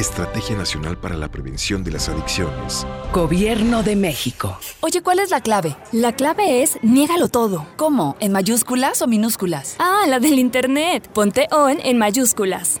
Estrategia 0.00 0.56
Nacional 0.56 0.96
para 0.98 1.14
la 1.14 1.30
Prevención 1.30 1.84
de 1.84 1.90
las 1.90 2.08
Adicciones. 2.08 2.86
Gobierno 3.12 3.82
de 3.82 3.96
México. 3.96 4.58
Oye, 4.80 5.02
¿cuál 5.02 5.18
es 5.18 5.30
la 5.30 5.42
clave? 5.42 5.76
La 5.92 6.14
clave 6.14 6.62
es 6.62 6.78
niégalo 6.82 7.28
todo. 7.28 7.66
¿Cómo? 7.76 8.16
¿En 8.18 8.32
mayúsculas 8.32 9.02
o 9.02 9.06
minúsculas? 9.06 9.76
Ah, 9.78 10.06
la 10.08 10.18
del 10.18 10.38
internet. 10.38 11.06
Ponte 11.12 11.48
on 11.52 11.78
en 11.84 11.98
mayúsculas. 11.98 12.80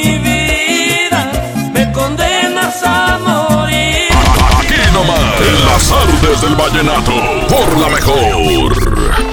artes 6.31 6.41
del 6.41 6.55
vallenato, 6.55 7.11
por 7.47 7.77
la 7.79 7.89
mejor. 7.89 9.30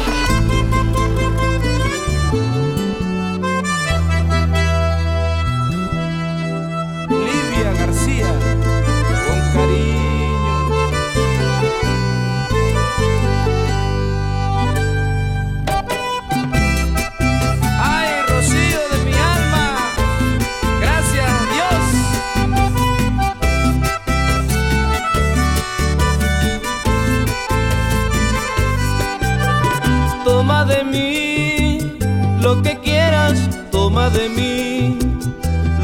Toma 30.49 30.65
de 30.65 30.83
mí 30.83 31.79
lo 32.41 32.63
que 32.63 32.79
quieras, 32.79 33.39
toma 33.71 34.09
de 34.09 34.31
mí 34.31 34.99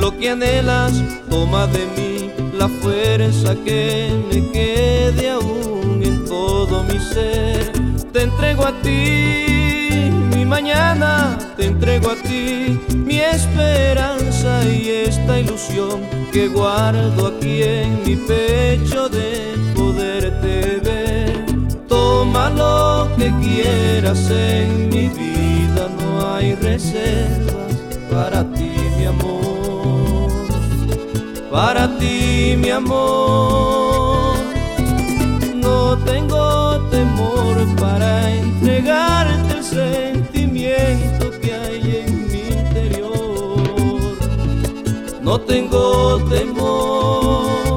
lo 0.00 0.18
que 0.18 0.30
anhelas, 0.30 0.94
toma 1.28 1.66
de 1.66 1.84
mí 1.94 2.30
la 2.58 2.70
fuerza 2.80 3.54
que 3.62 4.08
me 4.30 4.50
quede 4.52 5.28
aún 5.28 6.00
en 6.02 6.24
todo 6.24 6.82
mi 6.84 6.98
ser. 6.98 7.72
Te 8.10 8.22
entrego 8.22 8.64
a 8.64 8.72
ti 8.80 10.10
mi 10.34 10.46
mañana, 10.46 11.36
te 11.58 11.66
entrego 11.66 12.12
a 12.12 12.16
ti 12.16 12.80
mi 12.94 13.20
esperanza 13.20 14.64
y 14.64 14.88
esta 14.88 15.40
ilusión 15.40 16.00
que 16.32 16.48
guardo 16.48 17.26
aquí 17.26 17.62
en 17.64 18.02
mi 18.02 18.16
pecho 18.16 19.10
de 19.10 19.56
poderte 19.76 20.80
ver. 20.82 21.44
Toma 21.86 22.48
lo 22.48 23.03
que 23.24 23.32
quieras 23.40 24.30
en 24.30 24.90
mi 24.90 25.08
vida, 25.08 25.88
no 25.98 26.34
hay 26.34 26.54
reservas 26.56 27.72
para 28.10 28.44
ti, 28.52 28.74
mi 28.98 29.06
amor. 29.06 30.30
Para 31.50 31.98
ti, 31.98 32.54
mi 32.58 32.68
amor. 32.68 34.36
No 35.54 35.96
tengo 36.04 36.80
temor 36.90 37.56
para 37.80 38.30
entregarte 38.30 39.54
el 39.56 39.64
sentimiento 39.64 41.30
que 41.40 41.54
hay 41.54 42.04
en 42.04 42.28
mi 42.30 42.42
interior. 42.60 44.18
No 45.22 45.40
tengo 45.40 46.18
temor 46.28 47.73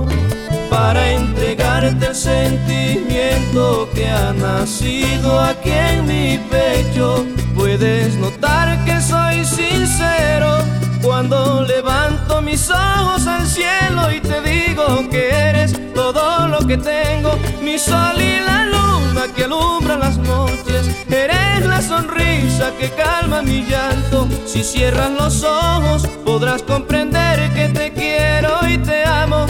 el 1.87 2.15
sentimiento 2.15 3.89
que 3.93 4.09
ha 4.09 4.33
nacido 4.33 5.39
aquí 5.39 5.71
en 5.71 6.05
mi 6.05 6.37
pecho. 6.49 7.25
Puedes 7.55 8.15
notar 8.15 8.83
que 8.83 8.99
soy 8.99 9.45
sincero 9.45 10.57
cuando 11.01 11.61
levanto 11.61 12.41
mis 12.41 12.69
ojos 12.69 13.25
al 13.25 13.47
cielo 13.47 14.11
y 14.11 14.19
te 14.19 14.41
digo 14.41 15.09
que 15.09 15.29
eres 15.29 15.73
todo 15.93 16.47
lo 16.49 16.59
que 16.67 16.77
tengo, 16.77 17.37
mi 17.61 17.79
sol 17.79 18.19
y 18.19 18.41
la 18.41 18.65
luna 18.65 19.21
que 19.33 19.45
alumbra 19.45 19.97
las 19.97 20.17
noches, 20.17 20.89
eres 21.09 21.65
la 21.65 21.81
sonrisa 21.81 22.71
que 22.77 22.89
calma 22.89 23.41
mi 23.41 23.63
llanto. 23.63 24.27
Si 24.45 24.61
cierras 24.63 25.11
los 25.11 25.43
ojos 25.43 26.05
podrás 26.25 26.63
comprender 26.63 27.53
que 27.53 27.69
te 27.69 27.93
quiero 27.93 28.67
y 28.67 28.77
te 28.77 29.05
amo 29.05 29.45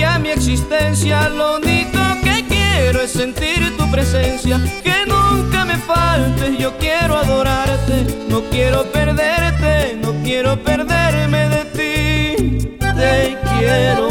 que 0.00 0.18
mi 0.18 0.30
existencia. 0.30 1.28
Lo 1.28 1.56
único 1.56 1.98
que 2.22 2.44
quiero 2.48 3.02
es 3.02 3.12
sentir 3.12 3.76
tu 3.76 3.90
presencia, 3.90 4.58
que 4.82 5.06
nunca 5.06 5.64
me 5.64 5.76
faltes. 5.76 6.58
Yo 6.58 6.76
quiero 6.78 7.16
adorarte, 7.16 8.06
no 8.28 8.42
quiero 8.50 8.84
perderte, 8.90 9.98
no 10.02 10.14
quiero 10.22 10.62
perderme 10.62 11.48
de 11.48 11.64
ti. 11.76 12.76
Te 12.78 13.36
quiero. 13.58 14.09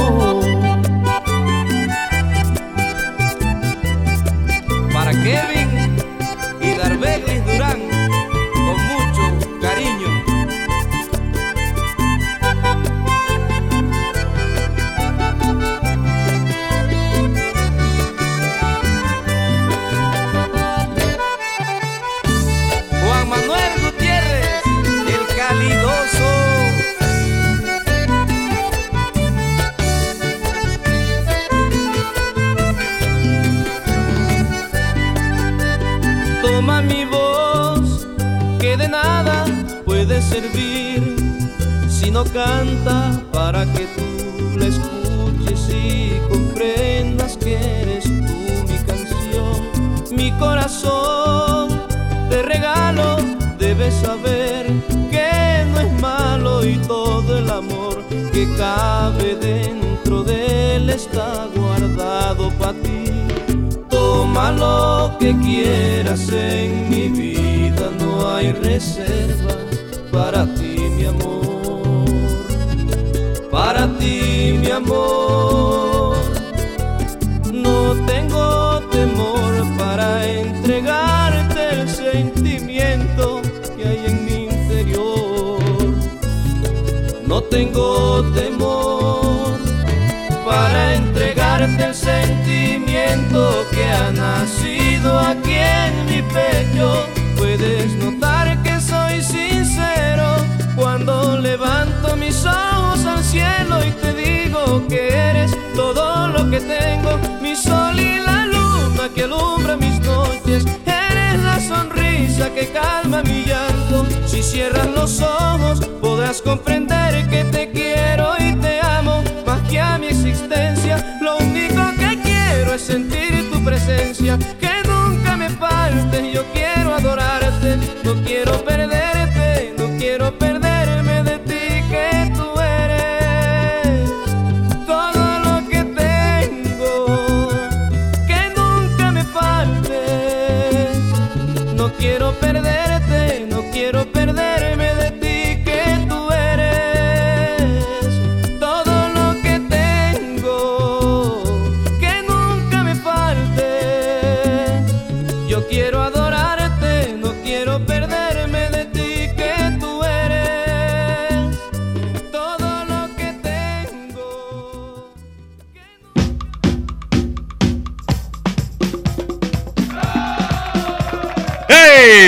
Calma 112.68 113.24
mi 113.24 113.46
llanto. 113.46 114.06
Si 114.26 114.44
cierras 114.44 114.88
los 114.88 115.22
ojos 115.22 115.80
podrás 116.02 116.42
comprender 116.42 117.28
que 117.30 117.44
te 117.46 117.72
quiero 117.72 118.34
y 118.40 118.54
te 118.56 118.80
amo 118.82 119.24
más 119.46 119.62
que 119.70 119.80
a 119.80 119.98
mi 119.98 120.08
existencia. 120.08 121.18
Lo 121.22 121.38
único 121.38 121.82
que 121.98 122.20
quiero 122.22 122.74
es 122.74 122.82
sentir 122.82 123.50
tu 123.52 123.64
presencia, 123.64 124.38
que 124.60 124.72
nunca 124.88 125.36
me 125.38 125.50
falte. 125.50 126.32
Yo 126.32 126.44
quiero 126.54 126.94
adorarte, 126.94 127.78
no 128.04 128.14
quiero 128.24 128.64
perderte, 128.64 129.19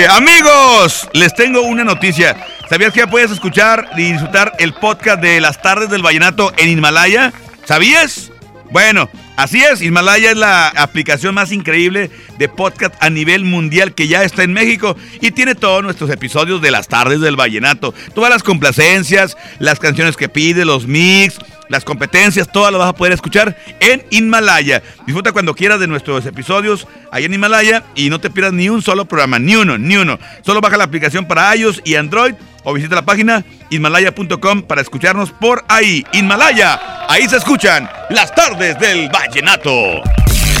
¡Hey, 0.02 0.08
amigos! 0.10 1.08
Les 1.12 1.32
tengo 1.32 1.62
una 1.62 1.84
noticia. 1.84 2.36
¿Sabías 2.68 2.92
que 2.92 2.98
ya 2.98 3.06
puedes 3.06 3.30
escuchar 3.30 3.88
y 3.96 4.10
disfrutar 4.10 4.52
el 4.58 4.74
podcast 4.74 5.22
de 5.22 5.40
las 5.40 5.62
tardes 5.62 5.90
del 5.90 6.02
vallenato 6.02 6.52
en 6.56 6.70
Himalaya? 6.70 7.32
¿Sabías? 7.66 8.32
Bueno, 8.72 9.08
así 9.36 9.62
es, 9.62 9.80
Himalaya 9.80 10.32
es 10.32 10.36
la 10.36 10.66
aplicación 10.70 11.36
más 11.36 11.52
increíble 11.52 12.10
de 12.36 12.48
podcast 12.48 12.96
a 12.98 13.10
nivel 13.10 13.44
mundial 13.44 13.94
que 13.94 14.08
ya 14.08 14.24
está 14.24 14.42
en 14.42 14.52
México 14.52 14.96
y 15.20 15.30
tiene 15.30 15.54
todos 15.54 15.84
nuestros 15.84 16.10
episodios 16.10 16.60
de 16.60 16.72
las 16.72 16.88
tardes 16.88 17.20
del 17.20 17.36
vallenato. 17.36 17.94
Todas 18.12 18.30
las 18.30 18.42
complacencias, 18.42 19.36
las 19.60 19.78
canciones 19.78 20.16
que 20.16 20.28
pide, 20.28 20.64
los 20.64 20.88
mix, 20.88 21.38
las 21.72 21.84
competencias, 21.86 22.52
todas 22.52 22.70
las 22.70 22.78
vas 22.78 22.90
a 22.90 22.92
poder 22.92 23.14
escuchar 23.14 23.56
en 23.80 24.04
Himalaya. 24.10 24.82
Disfruta 25.06 25.32
cuando 25.32 25.54
quieras 25.54 25.80
de 25.80 25.86
nuestros 25.86 26.26
episodios 26.26 26.86
ahí 27.10 27.24
en 27.24 27.32
Himalaya 27.32 27.82
y 27.94 28.10
no 28.10 28.20
te 28.20 28.28
pierdas 28.28 28.52
ni 28.52 28.68
un 28.68 28.82
solo 28.82 29.06
programa, 29.06 29.38
ni 29.38 29.56
uno, 29.56 29.78
ni 29.78 29.96
uno. 29.96 30.18
Solo 30.44 30.60
baja 30.60 30.76
la 30.76 30.84
aplicación 30.84 31.24
para 31.24 31.56
iOS 31.56 31.80
y 31.84 31.94
Android 31.94 32.34
o 32.62 32.74
visita 32.74 32.94
la 32.94 33.06
página 33.06 33.42
himalaya.com 33.70 34.62
para 34.62 34.82
escucharnos 34.82 35.30
por 35.30 35.64
ahí. 35.66 36.04
Himalaya, 36.12 37.06
ahí 37.08 37.26
se 37.26 37.38
escuchan 37.38 37.88
las 38.10 38.34
tardes 38.34 38.78
del 38.78 39.08
vallenato. 39.08 40.02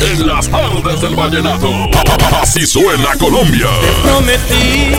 En 0.00 0.26
las 0.26 0.48
tardes 0.48 1.00
del 1.02 1.14
vallenato. 1.14 1.90
Así 2.40 2.66
suena 2.66 3.14
Colombia. 3.18 3.68
Prometí 4.02 4.92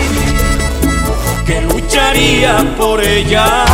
que 1.45 1.61
lucharía 1.61 2.63
por 2.77 3.01
ella. 3.03 3.65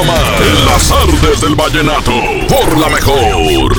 En 0.00 0.64
las 0.64 0.88
tardes 0.88 1.40
del 1.40 1.56
vallenato. 1.56 2.12
Por 2.48 2.78
la 2.78 2.88
mejor. 2.88 3.74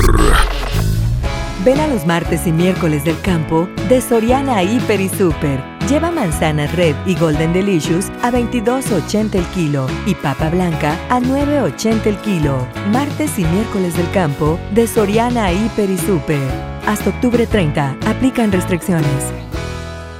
Ven 1.64 1.80
a 1.80 1.86
los 1.86 2.04
martes 2.04 2.46
y 2.46 2.52
miércoles 2.52 3.04
del 3.04 3.18
campo 3.22 3.66
de 3.88 4.02
Soriana 4.02 4.62
Hiper 4.62 5.00
y 5.00 5.08
Super. 5.08 5.64
Lleva 5.88 6.10
manzana 6.10 6.66
red 6.66 6.94
y 7.06 7.14
golden 7.14 7.54
delicious 7.54 8.10
a 8.22 8.30
22.80 8.30 9.36
el 9.36 9.46
kilo 9.46 9.86
y 10.04 10.14
papa 10.14 10.50
blanca 10.50 10.98
a 11.08 11.20
9.80 11.20 12.06
el 12.06 12.16
kilo. 12.18 12.68
Martes 12.92 13.38
y 13.38 13.44
miércoles 13.44 13.96
del 13.96 14.10
campo 14.10 14.60
de 14.72 14.86
Soriana 14.86 15.50
Hiper 15.50 15.88
y 15.88 15.96
Super. 15.96 16.50
Hasta 16.86 17.08
octubre 17.08 17.46
30. 17.46 17.96
Aplican 18.04 18.52
restricciones. 18.52 19.49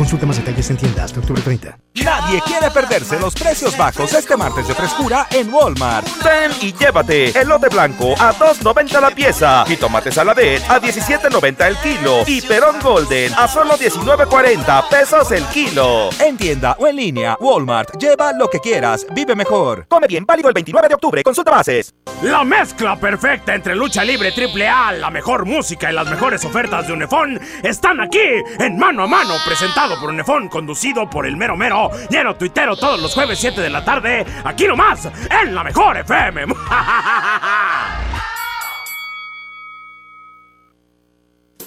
Consulta 0.00 0.24
más 0.24 0.38
detalles 0.38 0.70
en 0.70 0.78
tienda 0.78 1.04
hasta 1.04 1.20
octubre 1.20 1.42
30. 1.42 1.78
Nadie 2.02 2.40
quiere 2.46 2.70
perderse 2.70 3.20
los 3.20 3.34
precios 3.34 3.76
bajos 3.76 4.14
este 4.14 4.34
martes 4.34 4.66
de 4.66 4.74
frescura 4.74 5.26
en 5.30 5.52
Walmart. 5.52 6.06
Ven 6.24 6.52
y 6.62 6.72
llévate 6.72 7.38
elote 7.38 7.68
blanco 7.68 8.14
a 8.18 8.32
2.90 8.32 8.98
la 8.98 9.10
pieza 9.10 9.62
y 9.68 9.76
tomate 9.76 10.10
saladet 10.10 10.62
a 10.70 10.80
17.90 10.80 11.66
el 11.66 11.76
kilo 11.76 12.22
y 12.26 12.40
perón 12.40 12.76
golden 12.80 13.34
a 13.34 13.46
solo 13.46 13.74
19.40 13.74 14.88
pesos 14.88 15.32
el 15.32 15.44
kilo. 15.48 16.08
En 16.18 16.38
tienda 16.38 16.76
o 16.78 16.86
en 16.86 16.96
línea, 16.96 17.36
Walmart. 17.38 17.98
Lleva 17.98 18.32
lo 18.32 18.48
que 18.48 18.60
quieras, 18.60 19.06
vive 19.14 19.34
mejor. 19.34 19.84
Come 19.86 20.06
bien, 20.06 20.24
válido 20.24 20.48
el 20.48 20.54
29 20.54 20.88
de 20.88 20.94
octubre. 20.94 21.22
Consulta 21.22 21.50
bases. 21.50 21.92
La 22.22 22.42
mezcla 22.42 22.96
perfecta 22.96 23.54
entre 23.54 23.74
lucha 23.74 24.02
libre 24.02 24.32
triple 24.32 24.66
A, 24.66 24.92
la 24.92 25.10
mejor 25.10 25.44
música 25.44 25.90
y 25.90 25.94
las 25.94 26.08
mejores 26.08 26.42
ofertas 26.42 26.86
de 26.86 26.94
Unefón 26.94 27.38
están 27.62 28.00
aquí 28.00 28.18
en 28.58 28.78
Mano 28.78 29.04
a 29.04 29.06
Mano, 29.06 29.34
presentado 29.44 29.89
por 29.98 30.10
Unefón, 30.10 30.48
conducido 30.48 31.08
por 31.08 31.26
el 31.26 31.36
mero 31.36 31.56
mero, 31.56 31.90
lleno 32.10 32.34
tuitero 32.36 32.76
todos 32.76 33.00
los 33.00 33.14
jueves 33.14 33.38
7 33.38 33.60
de 33.60 33.70
la 33.70 33.84
tarde, 33.84 34.24
aquí 34.44 34.66
nomás, 34.66 35.08
en 35.42 35.54
la 35.54 35.64
mejor 35.64 35.96
FM. 35.98 36.46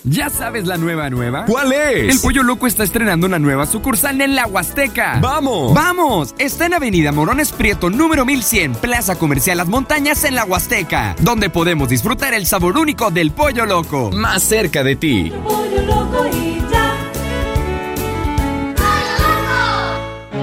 ¿Ya 0.05 0.29
sabes 0.29 0.67
la 0.67 0.75
nueva 0.75 1.09
nueva? 1.09 1.45
¿Cuál 1.45 1.71
es? 1.71 2.13
El 2.13 2.19
Pollo 2.19 2.43
Loco 2.43 2.67
está 2.67 2.83
estrenando 2.83 3.25
una 3.25 3.39
nueva 3.39 3.65
sucursal 3.65 4.19
en 4.19 4.36
la 4.36 4.45
Huasteca. 4.45 5.19
¡Vamos! 5.21 5.73
¡Vamos! 5.73 6.36
Está 6.38 6.65
en 6.65 6.73
Avenida 6.73 7.13
Morones 7.13 7.53
Prieto, 7.53 7.89
número 7.89 8.25
1100, 8.25 8.75
Plaza 8.75 9.15
Comercial 9.17 9.59
Las 9.59 9.69
Montañas 9.69 10.25
en 10.25 10.36
la 10.36 10.43
Huasteca, 10.43 11.15
donde 11.19 11.49
podemos 11.49 11.88
disfrutar 11.88 12.33
el 12.33 12.45
sabor 12.45 12.77
único 12.77 13.12
del 13.12 13.31
Pollo 13.31 13.65
Loco. 13.65 14.12
Más 14.12 14.43
cerca 14.43 14.83
de 14.83 14.97
ti. 14.97 15.31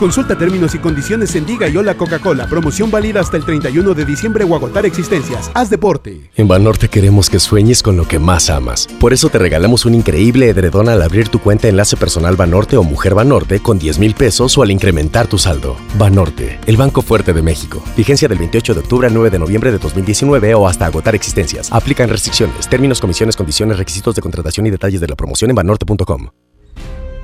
Consulta 0.00 0.34
términos 0.34 0.74
y 0.74 0.78
condiciones 0.78 1.34
en 1.36 1.44
Diga 1.44 1.68
y 1.68 1.76
Hola 1.76 1.94
Coca-Cola. 1.94 2.46
Promoción 2.46 2.90
válida 2.90 3.20
hasta 3.20 3.36
el 3.36 3.44
31 3.44 3.92
de 3.92 4.06
diciembre 4.06 4.44
o 4.44 4.54
agotar 4.54 4.86
existencias. 4.86 5.50
Haz 5.52 5.68
deporte. 5.68 6.30
En 6.36 6.48
Banorte 6.48 6.88
queremos 6.88 7.28
que 7.28 7.38
sueñes 7.38 7.82
con 7.82 7.98
lo 7.98 8.08
que 8.08 8.18
más 8.18 8.48
amas. 8.48 8.88
Por 8.98 9.12
eso 9.12 9.28
te 9.28 9.38
regalamos 9.38 9.84
un 9.84 9.94
increíble 9.94 10.48
edredón 10.48 10.88
al 10.88 11.02
abrir 11.02 11.28
tu 11.28 11.38
cuenta 11.38 11.68
Enlace 11.68 11.98
Personal 11.98 12.34
Banorte 12.34 12.78
o 12.78 12.82
Mujer 12.82 13.12
Banorte 13.14 13.60
con 13.60 13.78
10 13.78 13.98
mil 13.98 14.14
pesos 14.14 14.56
o 14.56 14.62
al 14.62 14.70
incrementar 14.70 15.26
tu 15.26 15.36
saldo. 15.36 15.76
Banorte, 15.98 16.58
el 16.64 16.78
Banco 16.78 17.02
Fuerte 17.02 17.34
de 17.34 17.42
México. 17.42 17.82
Vigencia 17.94 18.26
del 18.26 18.38
28 18.38 18.72
de 18.72 18.80
octubre 18.80 19.06
al 19.06 19.12
9 19.12 19.28
de 19.28 19.38
noviembre 19.38 19.70
de 19.70 19.76
2019 19.76 20.54
o 20.54 20.66
hasta 20.66 20.86
agotar 20.86 21.14
existencias. 21.14 21.70
Aplican 21.70 22.08
restricciones, 22.08 22.70
términos, 22.70 23.02
comisiones, 23.02 23.36
condiciones, 23.36 23.76
requisitos 23.76 24.14
de 24.14 24.22
contratación 24.22 24.64
y 24.64 24.70
detalles 24.70 25.02
de 25.02 25.08
la 25.08 25.14
promoción 25.14 25.50
en 25.50 25.56
banorte.com. 25.56 26.30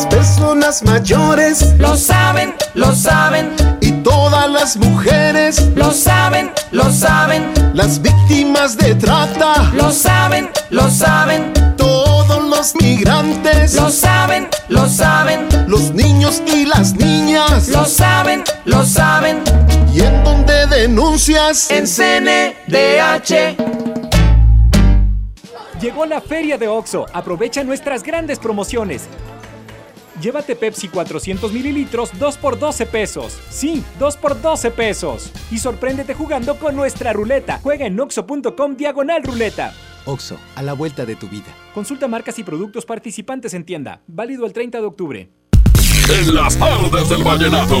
Las 0.00 0.14
personas 0.14 0.82
mayores 0.82 1.74
lo 1.78 1.94
saben, 1.94 2.54
lo 2.72 2.94
saben. 2.94 3.50
Y 3.82 3.92
todas 4.02 4.50
las 4.50 4.78
mujeres 4.78 5.68
lo 5.76 5.92
saben, 5.92 6.50
lo 6.70 6.90
saben. 6.90 7.52
Las 7.74 8.00
víctimas 8.00 8.78
de 8.78 8.94
trata 8.94 9.70
lo 9.74 9.90
saben, 9.92 10.48
lo 10.70 10.88
saben. 10.88 11.52
Todos 11.76 12.42
los 12.48 12.74
migrantes 12.76 13.74
lo 13.74 13.90
saben, 13.90 14.48
lo 14.70 14.88
saben. 14.88 15.46
Los 15.66 15.92
niños 15.92 16.42
y 16.46 16.64
las 16.64 16.94
niñas 16.94 17.68
lo 17.68 17.84
saben, 17.84 18.42
lo 18.64 18.86
saben. 18.86 19.42
¿Y 19.92 20.00
en 20.00 20.24
dónde 20.24 20.66
denuncias? 20.66 21.70
En 21.70 21.84
CNDH. 21.86 23.54
Llegó 25.78 26.06
la 26.06 26.22
feria 26.22 26.56
de 26.56 26.68
OXO. 26.68 27.04
Aprovecha 27.12 27.62
nuestras 27.64 28.02
grandes 28.02 28.38
promociones. 28.38 29.02
Llévate 30.20 30.54
Pepsi 30.54 30.88
400 30.88 31.52
mililitros 31.52 32.10
2 32.18 32.36
por 32.36 32.58
12 32.58 32.86
pesos. 32.86 33.38
Sí, 33.48 33.82
2 33.98 34.16
por 34.16 34.40
12 34.40 34.70
pesos. 34.70 35.32
Y 35.50 35.58
sorpréndete 35.58 36.14
jugando 36.14 36.56
con 36.56 36.76
nuestra 36.76 37.12
ruleta. 37.12 37.58
Juega 37.62 37.86
en 37.86 37.98
oxo.com 37.98 38.76
diagonal 38.76 39.22
ruleta. 39.22 39.72
OXO, 40.04 40.38
a 40.56 40.62
la 40.62 40.72
vuelta 40.72 41.04
de 41.06 41.16
tu 41.16 41.28
vida. 41.28 41.54
Consulta 41.74 42.08
marcas 42.08 42.38
y 42.38 42.44
productos 42.44 42.84
participantes 42.84 43.54
en 43.54 43.64
tienda. 43.64 44.00
Válido 44.06 44.46
el 44.46 44.52
30 44.52 44.78
de 44.80 44.86
octubre. 44.86 45.30
En 46.08 46.34
las 46.34 46.56
tardes 46.56 47.08
del 47.08 47.22
vallenato. 47.22 47.76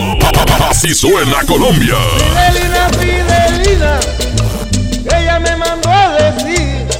Así 0.68 0.94
suena 0.94 1.44
Colombia. 1.46 1.96
Fidelina, 2.16 2.88
Fidelina, 2.90 4.00
ella 5.18 5.40
me 5.40 5.56
mandó 5.56 5.90
a 5.90 6.10
decir. 6.12 6.99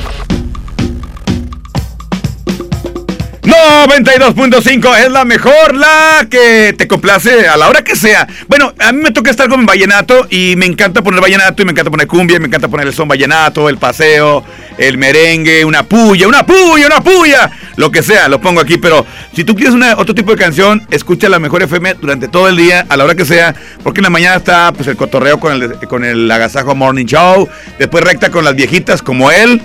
92.5 3.41 4.97
es 4.99 5.11
la 5.11 5.25
mejor, 5.25 5.73
la 5.73 6.27
que 6.29 6.75
te 6.77 6.87
complace 6.87 7.47
a 7.47 7.57
la 7.57 7.69
hora 7.69 7.83
que 7.83 7.95
sea. 7.95 8.27
Bueno, 8.47 8.71
a 8.77 8.91
mí 8.91 9.01
me 9.01 9.11
toca 9.11 9.31
estar 9.31 9.49
con 9.49 9.65
vallenato 9.65 10.27
y 10.29 10.53
me 10.57 10.67
encanta 10.67 11.01
poner 11.01 11.21
vallenato 11.21 11.63
y 11.63 11.65
me 11.65 11.71
encanta 11.71 11.89
poner 11.89 12.07
cumbia, 12.07 12.37
y 12.37 12.39
me 12.39 12.47
encanta 12.47 12.67
poner 12.67 12.87
el 12.87 12.93
son 12.93 13.07
vallenato, 13.07 13.67
el 13.67 13.77
paseo, 13.77 14.43
el 14.77 14.99
merengue, 14.99 15.65
una 15.65 15.81
puya, 15.83 16.27
una 16.27 16.45
puya, 16.45 16.85
una 16.85 17.01
puya, 17.01 17.51
lo 17.77 17.89
que 17.89 18.03
sea, 18.03 18.27
lo 18.27 18.39
pongo 18.39 18.61
aquí. 18.61 18.77
Pero 18.77 19.07
si 19.35 19.43
tú 19.43 19.55
quieres 19.55 19.73
una, 19.73 19.97
otro 19.97 20.13
tipo 20.13 20.31
de 20.31 20.37
canción, 20.37 20.85
escucha 20.91 21.27
la 21.27 21.39
mejor 21.39 21.63
FM 21.63 21.95
durante 21.95 22.27
todo 22.27 22.47
el 22.47 22.57
día, 22.57 22.85
a 22.89 22.97
la 22.97 23.05
hora 23.05 23.15
que 23.15 23.25
sea, 23.25 23.55
porque 23.83 24.01
en 24.01 24.03
la 24.03 24.11
mañana 24.11 24.35
está 24.35 24.71
pues 24.71 24.87
el 24.87 24.95
cotorreo 24.95 25.39
con 25.39 25.53
el, 25.53 25.73
con 25.87 26.05
el 26.05 26.29
agasajo 26.29 26.75
Morning 26.75 27.05
Show, 27.07 27.49
después 27.79 28.03
recta 28.03 28.29
con 28.29 28.45
las 28.45 28.55
viejitas 28.55 29.01
como 29.01 29.31
él, 29.31 29.59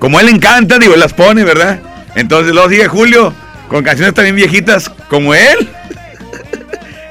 como 0.00 0.18
él 0.18 0.28
encanta, 0.28 0.80
digo, 0.80 0.96
las 0.96 1.12
pone, 1.12 1.44
¿verdad? 1.44 1.91
Entonces 2.14 2.52
luego 2.52 2.68
sigue 2.68 2.88
Julio 2.88 3.32
con 3.68 3.82
canciones 3.82 4.14
también 4.14 4.36
viejitas 4.36 4.90
como 5.08 5.34
él. 5.34 5.58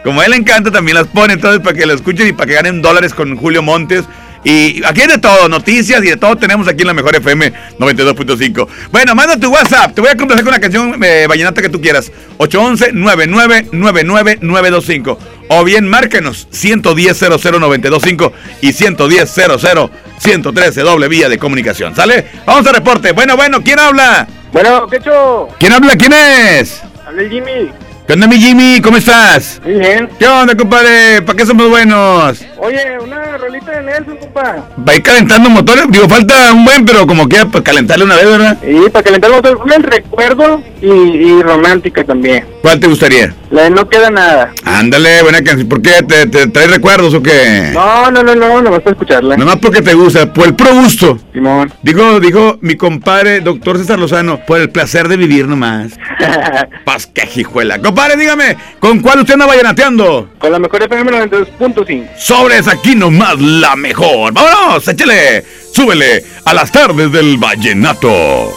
Como 0.03 0.23
él 0.23 0.31
le 0.31 0.37
encanta, 0.37 0.71
también 0.71 0.97
las 0.97 1.05
pone. 1.05 1.33
Entonces, 1.33 1.61
para 1.61 1.77
que 1.77 1.85
lo 1.85 1.93
escuchen 1.93 2.27
y 2.27 2.33
para 2.33 2.47
que 2.47 2.53
ganen 2.53 2.81
dólares 2.81 3.13
con 3.13 3.37
Julio 3.37 3.61
Montes. 3.61 4.03
Y 4.43 4.83
aquí 4.83 5.01
hay 5.01 5.07
de 5.07 5.19
todo, 5.19 5.47
noticias 5.47 6.03
y 6.03 6.07
de 6.07 6.17
todo 6.17 6.35
tenemos 6.35 6.67
aquí 6.67 6.81
en 6.81 6.87
la 6.87 6.95
mejor 6.95 7.15
FM 7.15 7.53
92.5. 7.77 8.67
Bueno, 8.91 9.13
manda 9.13 9.37
tu 9.37 9.51
WhatsApp. 9.51 9.93
Te 9.93 10.01
voy 10.01 10.09
a 10.09 10.17
complacer 10.17 10.43
con 10.43 10.53
la 10.53 10.59
canción 10.59 10.99
eh, 11.03 11.27
vallenata 11.27 11.61
que 11.61 11.69
tú 11.69 11.79
quieras. 11.79 12.11
811-999925. 12.39 15.17
O 15.49 15.63
bien 15.63 15.87
márquenos 15.87 16.47
110-00-925 16.51 18.31
y 18.61 18.69
110-00-113 18.69 20.83
doble 20.83 21.07
vía 21.07 21.29
de 21.29 21.37
comunicación. 21.37 21.95
¿Sale? 21.95 22.25
Vamos 22.47 22.65
a 22.65 22.71
reporte. 22.71 23.11
Bueno, 23.11 23.37
bueno, 23.37 23.61
¿quién 23.63 23.77
habla? 23.77 24.27
Bueno, 24.51 24.85
¿qué 24.87 24.97
hecho? 24.97 25.47
¿Quién 25.59 25.71
habla? 25.73 25.95
¿Quién 25.95 26.11
es? 26.13 26.81
Habla 27.05 27.21
el 27.21 27.29
Jimmy. 27.29 27.71
¿Qué 28.05 28.13
onda, 28.13 28.27
mi 28.27 28.37
Jimmy? 28.37 28.81
¿Cómo 28.81 28.97
estás? 28.97 29.61
Muy 29.63 29.75
bien. 29.75 30.09
¿Qué 30.19 30.27
onda, 30.27 30.55
compadre? 30.55 31.21
¿Para 31.21 31.37
qué 31.37 31.45
somos 31.45 31.69
buenos? 31.69 32.43
Oye, 32.63 32.99
una 33.01 33.37
rolita 33.39 33.71
de 33.71 33.81
Nelson, 33.81 34.17
compa. 34.17 34.69
Va 34.87 34.93
a 34.93 34.95
ir 34.95 35.01
calentando 35.01 35.49
motores. 35.49 35.85
Digo, 35.89 36.07
falta 36.07 36.53
un 36.53 36.63
buen, 36.63 36.85
pero 36.85 37.07
como 37.07 37.27
quiera, 37.27 37.45
para 37.47 37.63
calentarle 37.63 38.05
una 38.05 38.15
vez, 38.15 38.25
¿verdad? 38.25 38.57
Sí, 38.63 38.83
para 38.91 39.03
calentar 39.03 39.31
el 39.31 39.35
motor. 39.37 39.61
Una 39.63 39.75
el 39.77 39.83
recuerdo 39.83 40.61
y, 40.79 40.87
y 40.87 41.41
romántica 41.41 42.03
también. 42.03 42.45
¿Cuál 42.61 42.79
te 42.79 42.85
gustaría? 42.85 43.33
La 43.49 43.63
de 43.63 43.71
No 43.71 43.89
Queda 43.89 44.11
Nada. 44.11 44.53
Ándale, 44.63 45.23
buena 45.23 45.41
canción. 45.41 45.67
¿Por 45.67 45.81
qué? 45.81 46.03
¿Te, 46.03 46.27
te 46.27 46.47
trae 46.47 46.67
recuerdos 46.67 47.15
o 47.15 47.23
qué? 47.23 47.71
No, 47.73 48.11
no, 48.11 48.21
no, 48.21 48.35
no, 48.35 48.61
no 48.61 48.69
vas 48.69 48.85
a 48.85 48.91
escucharla. 48.91 49.37
Nomás 49.37 49.57
porque 49.57 49.81
te 49.81 49.95
gusta, 49.95 50.31
por 50.31 50.45
el 50.45 50.53
pro 50.53 50.71
gusto. 50.75 51.17
Simón. 51.33 51.73
Dijo, 51.81 52.19
dijo 52.19 52.59
mi 52.61 52.75
compadre, 52.75 53.41
doctor 53.41 53.79
César 53.79 53.97
Lozano, 53.97 54.39
por 54.45 54.61
el 54.61 54.69
placer 54.69 55.07
de 55.07 55.17
vivir 55.17 55.47
nomás. 55.47 55.93
Paz 56.85 57.07
que 57.07 57.25
jijuela. 57.25 57.79
Compadre, 57.79 58.17
dígame, 58.17 58.55
¿con 58.79 58.99
cuál 58.99 59.21
usted 59.21 59.33
anda 59.33 59.47
vallenateando? 59.47 60.29
Con 60.37 60.51
la 60.51 60.59
mejor 60.59 60.83
FM 60.83 61.11
92.5. 61.11 62.09
Sobre 62.17 62.50
señores, 62.51 62.67
aquí 62.67 62.95
nomás 62.95 63.39
la 63.39 63.75
mejor. 63.75 64.33
Vámonos, 64.33 64.87
échale, 64.87 65.45
súbele 65.73 66.23
a 66.45 66.53
las 66.53 66.71
tardes 66.71 67.11
del 67.11 67.37
vallenato. 67.37 68.51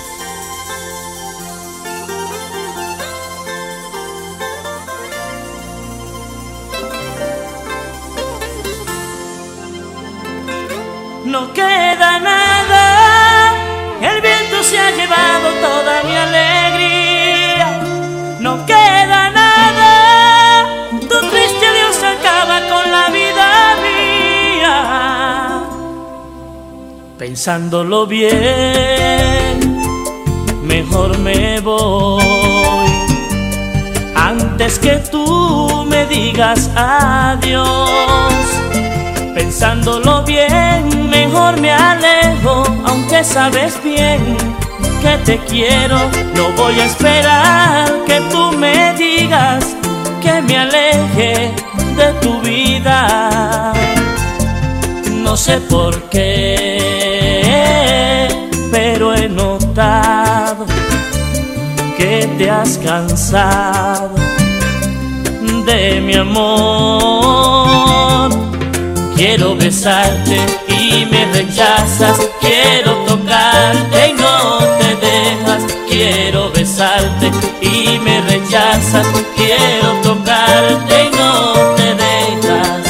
Pensándolo 27.26 28.06
bien, 28.06 29.58
mejor 30.62 31.16
me 31.20 31.58
voy. 31.60 32.22
Antes 34.14 34.78
que 34.78 34.96
tú 35.10 35.86
me 35.88 36.04
digas 36.04 36.70
adiós. 36.76 37.90
Pensándolo 39.34 40.22
bien, 40.24 41.08
mejor 41.08 41.58
me 41.62 41.72
alejo, 41.72 42.62
aunque 42.84 43.24
sabes 43.24 43.82
bien 43.82 44.36
que 45.00 45.16
te 45.24 45.38
quiero. 45.46 45.96
No 46.36 46.52
voy 46.58 46.78
a 46.78 46.84
esperar 46.84 47.90
que 48.06 48.20
tú 48.30 48.52
me 48.58 48.92
digas 48.98 49.74
que 50.22 50.42
me 50.42 50.58
aleje 50.58 51.54
de 51.96 52.12
tu 52.20 52.38
vida. 52.42 53.72
No 55.24 55.38
sé 55.38 55.58
por 55.62 56.00
qué, 56.10 56.53
has 62.64 62.78
cansado 62.78 64.10
de 65.66 66.00
mi 66.00 66.14
amor. 66.14 66.40
Quiero 69.14 69.54
besarte 69.54 70.38
y 70.68 71.04
me 71.10 71.26
rechazas. 71.26 72.18
Quiero 72.40 72.92
tocarte 73.10 74.08
y 74.08 74.12
no 74.14 74.58
te 74.80 74.90
dejas. 75.06 75.62
Quiero 75.90 76.50
besarte 76.52 77.30
y 77.60 77.98
me 77.98 78.22
rechazas. 78.32 79.06
Quiero 79.36 79.88
tocarte 80.02 80.94
y 81.04 81.10
no 81.18 81.52
te 81.78 81.88
dejas. 82.04 82.82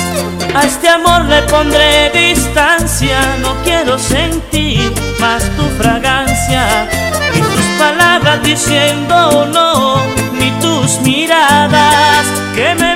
A 0.55 0.63
este 0.65 0.89
amor 0.89 1.25
le 1.25 1.43
pondré 1.55 2.11
distancia. 2.11 3.19
No 3.43 3.51
quiero 3.65 3.99
sentir 3.99 4.64
diciendo 8.43 9.47
no. 9.53 9.97
Ni 10.39 10.51
tus 10.61 11.01
miradas 11.01 12.27
que 12.55 12.75
me 12.75 12.94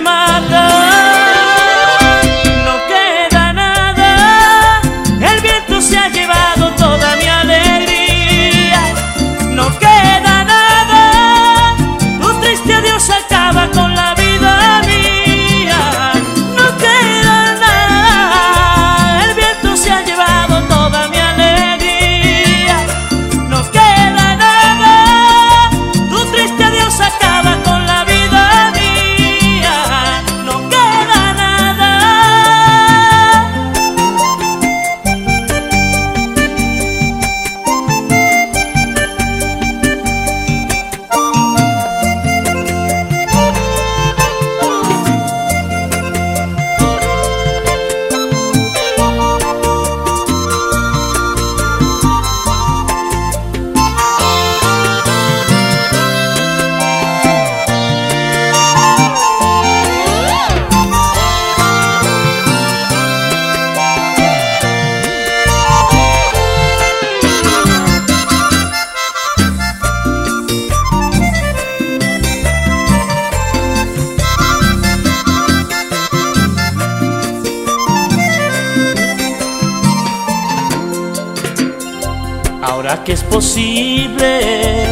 que 83.09 83.15
es 83.15 83.23
posible, 83.23 84.85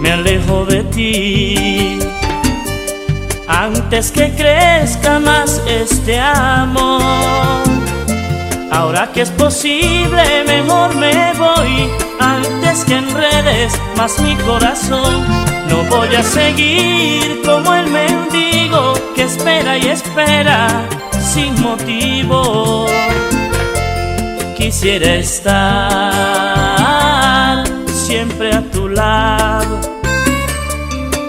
me 0.00 0.10
alejo 0.10 0.64
de 0.64 0.82
ti. 0.82 1.96
Antes 3.46 4.10
que 4.10 4.34
crezca 4.34 5.20
más 5.20 5.62
este 5.68 6.18
amor. 6.18 7.00
Ahora 8.72 9.12
que 9.12 9.22
es 9.22 9.30
posible, 9.30 10.42
mejor 10.44 10.96
me 10.96 11.32
voy. 11.34 11.88
Antes 12.18 12.84
que 12.84 12.96
enredes 12.96 13.72
más 13.96 14.18
mi 14.18 14.34
corazón. 14.34 15.24
No 15.68 15.84
voy 15.96 16.12
a 16.16 16.22
seguir 16.24 17.42
como 17.44 17.74
el 17.74 17.86
mendigo 17.90 18.94
que 19.14 19.22
espera 19.22 19.78
y 19.78 19.86
espera 19.86 20.66
sin 21.32 21.62
motivo 21.62 22.88
quisiera 24.58 25.14
estar 25.14 26.57
siempre 28.08 28.50
a 28.54 28.62
tu 28.70 28.88
lado 28.88 29.78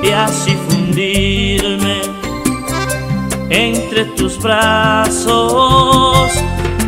y 0.01 0.11
así 0.11 0.55
fundirme 0.69 2.03
entre 3.49 4.05
tus 4.15 4.41
brazos 4.41 6.31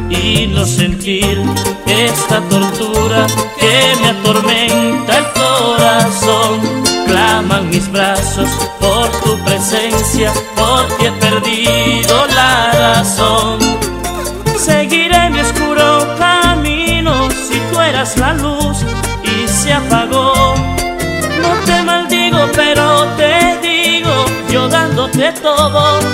y 0.09 0.47
no 0.47 0.65
sentir 0.65 1.37
esta 1.85 2.39
tortura 2.47 3.27
que 3.59 3.93
me 4.01 4.09
atormenta 4.17 5.17
el 5.17 5.25
corazón. 5.41 6.61
Claman 7.05 7.69
mis 7.69 7.91
brazos 7.91 8.49
por 8.79 9.09
tu 9.23 9.37
presencia, 9.43 10.31
porque 10.55 11.07
he 11.07 11.11
perdido 11.11 12.27
la 12.27 12.71
razón. 12.71 13.59
Seguiré 14.57 15.29
mi 15.31 15.41
oscuro 15.41 16.07
camino 16.17 17.29
si 17.29 17.59
tú 17.73 17.81
eras 17.81 18.17
la 18.17 18.33
luz 18.35 18.50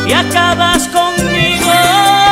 y 0.06 0.14
acabas 0.14 0.89
conmigo. 0.89 2.26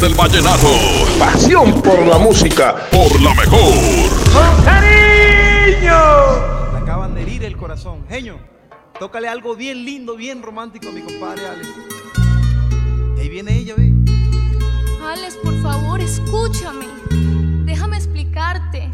Del 0.00 0.14
vallenato. 0.14 0.68
Pasión 1.18 1.82
por 1.82 2.06
la 2.06 2.18
música. 2.18 2.76
Por 2.92 3.20
la 3.20 3.34
mejor. 3.34 3.74
¡Con 4.32 4.64
cariño! 4.64 5.92
Acaban 6.76 7.16
de 7.16 7.22
herir 7.22 7.42
el 7.44 7.56
corazón. 7.56 8.04
Genio, 8.08 8.38
tócale 9.00 9.26
algo 9.26 9.56
bien 9.56 9.84
lindo, 9.84 10.14
bien 10.14 10.40
romántico 10.40 10.88
a 10.88 10.92
mi 10.92 11.00
compadre 11.00 11.48
Alex. 11.48 11.68
Y 13.16 13.20
ahí 13.20 13.28
viene 13.28 13.58
ella, 13.58 13.74
ve. 13.76 13.92
Alex, 15.04 15.36
por 15.42 15.60
favor, 15.62 16.00
escúchame. 16.00 16.86
Déjame 17.64 17.96
explicarte. 17.96 18.88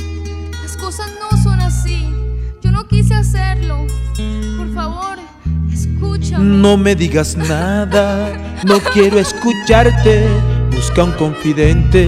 Las 0.63 0.75
cosas 0.79 1.11
no 1.21 1.37
son 1.43 1.61
así. 1.61 2.09
Yo 2.63 2.71
no 2.71 2.89
quise 2.89 3.13
hacerlo. 3.13 3.87
Por 4.57 4.73
favor, 4.75 5.19
escúchame. 5.71 6.43
No 6.43 6.79
me 6.79 6.95
digas 6.95 7.37
nada, 7.37 8.33
no 8.65 8.81
quiero 8.81 9.19
escucharte. 9.19 10.54
Busca 10.87 11.05
un 11.05 11.13
confidente 11.13 12.07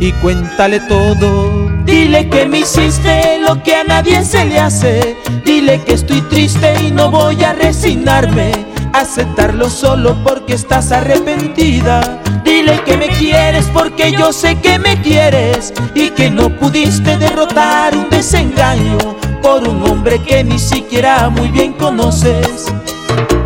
y 0.00 0.10
cuéntale 0.12 0.80
todo. 0.80 1.70
Dile 1.84 2.26
que 2.30 2.46
me 2.46 2.60
hiciste 2.60 3.38
lo 3.46 3.62
que 3.62 3.76
a 3.76 3.84
nadie 3.84 4.24
se 4.24 4.46
le 4.46 4.58
hace. 4.58 5.14
Dile 5.44 5.82
que 5.82 5.92
estoy 5.92 6.22
triste 6.22 6.72
y 6.82 6.90
no 6.90 7.10
voy 7.10 7.44
a 7.44 7.52
resignarme. 7.52 8.50
Aceptarlo 8.94 9.68
solo 9.68 10.16
porque 10.24 10.54
estás 10.54 10.90
arrepentida. 10.90 12.22
Dile 12.42 12.80
que 12.86 12.96
me 12.96 13.08
quieres 13.08 13.66
porque 13.66 14.10
yo 14.12 14.32
sé 14.32 14.58
que 14.58 14.78
me 14.78 14.98
quieres 15.02 15.74
y 15.94 16.08
que 16.08 16.30
no 16.30 16.48
pudiste 16.48 17.18
derrotar 17.18 17.94
un 17.94 18.08
desengaño 18.08 18.96
por 19.42 19.68
un 19.68 19.82
hombre 19.82 20.18
que 20.22 20.42
ni 20.42 20.58
siquiera 20.58 21.28
muy 21.28 21.48
bien 21.48 21.74
conoces. 21.74 22.72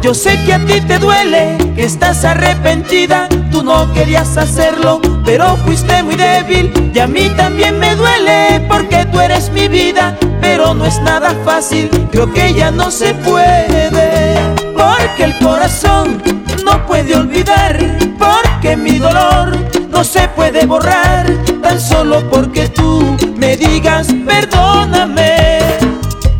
Yo 0.01 0.15
sé 0.15 0.39
que 0.47 0.55
a 0.55 0.65
ti 0.65 0.81
te 0.83 0.99
duele, 0.99 1.59
que 1.75 1.85
estás 1.85 2.25
arrepentida, 2.25 3.29
tú 3.59 3.65
no 3.65 3.93
querías 3.93 4.37
hacerlo, 4.37 5.01
pero 5.25 5.57
fuiste 5.57 6.01
muy 6.05 6.15
débil 6.15 6.73
y 6.95 6.99
a 7.01 7.09
mí 7.09 7.29
también 7.37 7.77
me 7.77 7.97
duele 7.97 8.65
porque 8.69 9.05
tú 9.07 9.19
eres 9.19 9.51
mi 9.51 9.67
vida, 9.67 10.17
pero 10.41 10.75
no 10.75 10.85
es 10.85 11.01
nada 11.01 11.35
fácil, 11.45 11.91
creo 12.13 12.33
que 12.33 12.55
ya 12.55 12.71
no 12.71 12.89
se 12.93 13.15
puede, 13.15 14.39
porque 14.75 15.25
el 15.25 15.39
corazón 15.41 16.23
no 16.65 16.87
puede 16.87 17.17
olvidar, 17.17 17.77
porque 18.17 18.77
mi 18.77 18.99
dolor 18.99 19.57
no 19.91 20.05
se 20.05 20.29
puede 20.29 20.65
borrar, 20.65 21.27
tan 21.61 21.81
solo 21.81 22.31
porque 22.31 22.69
tú 22.69 23.17
me 23.37 23.57
digas 23.57 24.07
perdóname, 24.25 25.49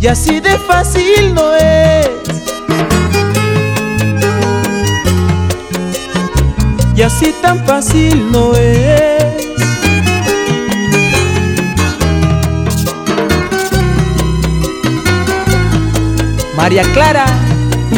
y 0.01 0.07
así 0.07 0.39
de 0.39 0.57
fácil 0.57 1.35
no 1.35 1.53
es. 1.57 1.98
Así 7.19 7.35
tan 7.43 7.67
fácil 7.67 8.31
no 8.31 8.55
es. 8.55 9.25
María 16.57 16.83
Clara 16.93 17.27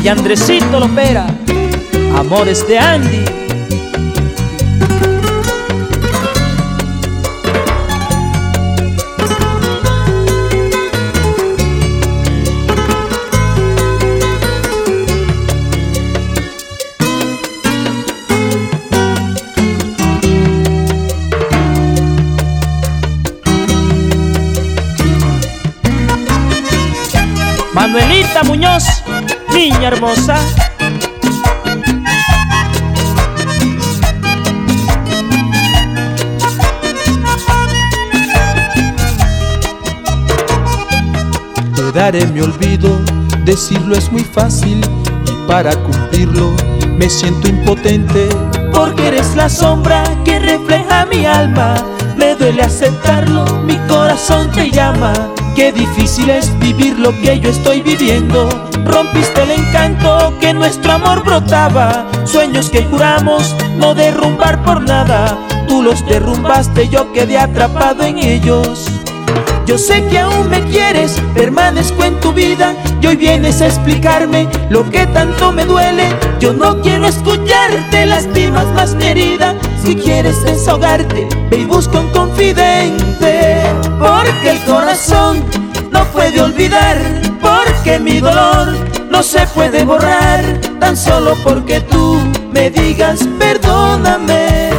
y 0.02 0.08
Andresito 0.08 0.80
Lopera, 0.80 1.26
amores 2.16 2.66
de 2.66 2.78
Andy. 2.78 3.39
Muñoz, 28.44 28.84
niña 29.52 29.88
hermosa. 29.88 30.36
Te 41.74 41.92
daré 41.92 42.26
mi 42.26 42.40
olvido, 42.40 42.98
decirlo 43.44 43.96
es 43.96 44.10
muy 44.10 44.24
fácil 44.24 44.80
y 45.26 45.48
para 45.48 45.74
cumplirlo 45.76 46.54
me 46.96 47.08
siento 47.10 47.48
impotente 47.48 48.28
porque 48.72 49.08
eres 49.08 49.36
la 49.36 49.48
sombra 49.48 50.02
que 50.24 50.38
refleja 50.38 51.06
mi 51.06 51.26
alma. 51.26 51.74
Me 52.16 52.34
duele 52.34 52.62
aceptarlo, 52.62 53.44
mi 53.64 53.76
corazón 53.88 54.50
te 54.52 54.70
llama. 54.70 55.12
Qué 55.54 55.72
difícil 55.72 56.30
es 56.30 56.58
vivir 56.58 56.98
lo 56.98 57.10
que 57.20 57.38
yo 57.40 57.50
estoy 57.50 57.82
viviendo. 57.82 58.48
Rompiste 58.84 59.42
el 59.42 59.50
encanto 59.50 60.32
que 60.40 60.54
nuestro 60.54 60.92
amor 60.92 61.24
brotaba. 61.24 62.06
Sueños 62.24 62.70
que 62.70 62.84
juramos 62.84 63.54
no 63.76 63.94
derrumbar 63.94 64.62
por 64.62 64.82
nada. 64.82 65.38
Tú 65.68 65.82
los 65.82 66.04
derrumbaste, 66.06 66.88
yo 66.88 67.12
quedé 67.12 67.38
atrapado 67.38 68.04
en 68.04 68.18
ellos. 68.18 68.99
Yo 69.70 69.78
sé 69.78 70.04
que 70.08 70.18
aún 70.18 70.48
me 70.48 70.64
quieres, 70.64 71.22
permanezco 71.32 72.02
en 72.02 72.18
tu 72.18 72.32
vida 72.32 72.74
y 73.00 73.06
hoy 73.06 73.14
vienes 73.14 73.60
a 73.60 73.68
explicarme 73.68 74.48
lo 74.68 74.90
que 74.90 75.06
tanto 75.06 75.52
me 75.52 75.64
duele. 75.64 76.08
Yo 76.40 76.52
no 76.52 76.80
quiero 76.80 77.06
escucharte, 77.06 78.04
lastimas 78.04 78.66
más 78.74 78.94
mi. 78.94 79.54
Si 79.80 79.94
quieres 79.94 80.42
desahogarte, 80.42 81.28
ve 81.48 81.58
y 81.58 81.64
busca 81.66 82.00
un 82.00 82.08
confidente. 82.08 83.62
Porque 84.00 84.50
el 84.50 84.58
corazón 84.64 85.44
no 85.92 86.04
puede 86.06 86.40
olvidar, 86.40 86.98
porque 87.40 88.00
mi 88.00 88.18
dolor 88.18 88.74
no 89.08 89.22
se 89.22 89.46
puede 89.54 89.84
borrar. 89.84 90.42
Tan 90.80 90.96
solo 90.96 91.36
porque 91.44 91.80
tú 91.80 92.18
me 92.52 92.70
digas 92.70 93.20
perdóname. 93.38 94.70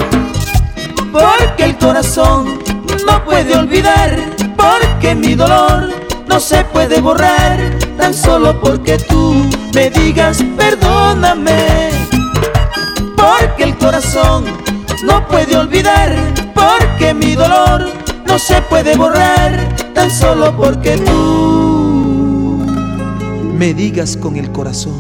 Porque 1.14 1.64
el 1.64 1.78
corazón 1.78 2.60
no 3.06 3.24
puede 3.24 3.56
olvidar, 3.56 4.18
porque 4.62 5.16
mi 5.16 5.36
dolor 5.36 5.90
no 6.28 6.40
se 6.40 6.64
puede 6.66 7.02
borrar, 7.02 7.60
tan 7.98 8.14
solo 8.14 8.60
porque 8.62 8.98
tú 8.98 9.50
me 9.74 9.90
digas 9.90 10.44
perdóname. 10.56 11.90
Porque 13.18 13.64
el 13.64 13.78
corazón 13.78 14.46
no 15.04 15.28
puede 15.28 15.58
olvidar, 15.58 16.16
porque 16.54 17.14
mi 17.14 17.36
dolor 17.36 17.90
no 18.26 18.40
se 18.40 18.62
puede 18.64 18.96
borrar, 18.96 19.52
tan 19.94 20.10
solo 20.10 20.56
porque 20.56 20.98
tú 20.98 22.64
me 23.58 23.74
digas 23.74 24.18
con 24.18 24.38
el 24.38 24.52
corazón, 24.52 25.00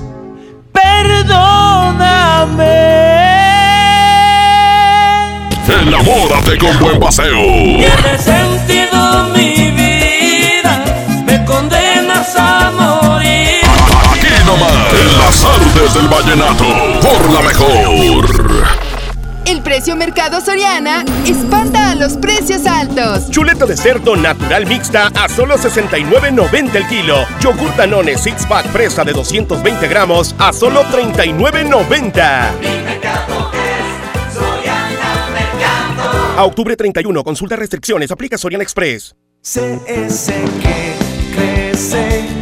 perdóname. 0.72 2.02
Enamórate 5.68 6.58
con 6.58 6.78
buen 6.80 7.00
paseo. 7.00 7.40
Mi 9.34 9.72
vida, 9.72 10.84
me 11.26 11.44
condenas 11.46 12.36
a 12.38 12.72
morir. 12.72 13.62
Aquí 14.12 14.28
nomás, 14.46 14.94
en 14.94 15.18
las 15.20 15.46
artes 15.46 15.94
del 15.94 16.08
vallenato, 16.08 16.66
por 17.02 17.30
la 17.32 17.42
mejor. 17.42 18.26
El 19.46 19.62
precio 19.62 19.96
Mercado 19.96 20.40
Soriana 20.40 21.04
espanta 21.26 21.92
a 21.92 21.96
los 21.96 22.14
precios 22.14 22.66
altos. 22.66 23.30
Chuleta 23.32 23.66
de 23.66 23.76
cerdo 23.76 24.16
natural 24.16 24.66
mixta 24.66 25.12
a 25.14 25.28
solo 25.28 25.58
69.90 25.58 26.76
el 26.76 26.88
kilo. 26.88 27.26
Yogur 27.42 27.76
Danone 27.76 28.18
Six 28.18 28.46
Pack 28.46 28.68
fresa 28.68 29.04
de 29.04 29.12
220 29.14 29.88
gramos 29.88 30.36
a 30.38 30.54
solo 30.54 30.84
39.90. 30.86 33.61
A 36.42 36.46
octubre 36.46 36.76
31, 36.76 37.24
consulta 37.24 37.56
restricciones, 37.56 38.10
aplica 38.10 38.36
Soriana 38.36 38.64
Express. 38.64 39.16
CS 39.44 40.34
que 40.60 40.96
crece, 41.36 42.41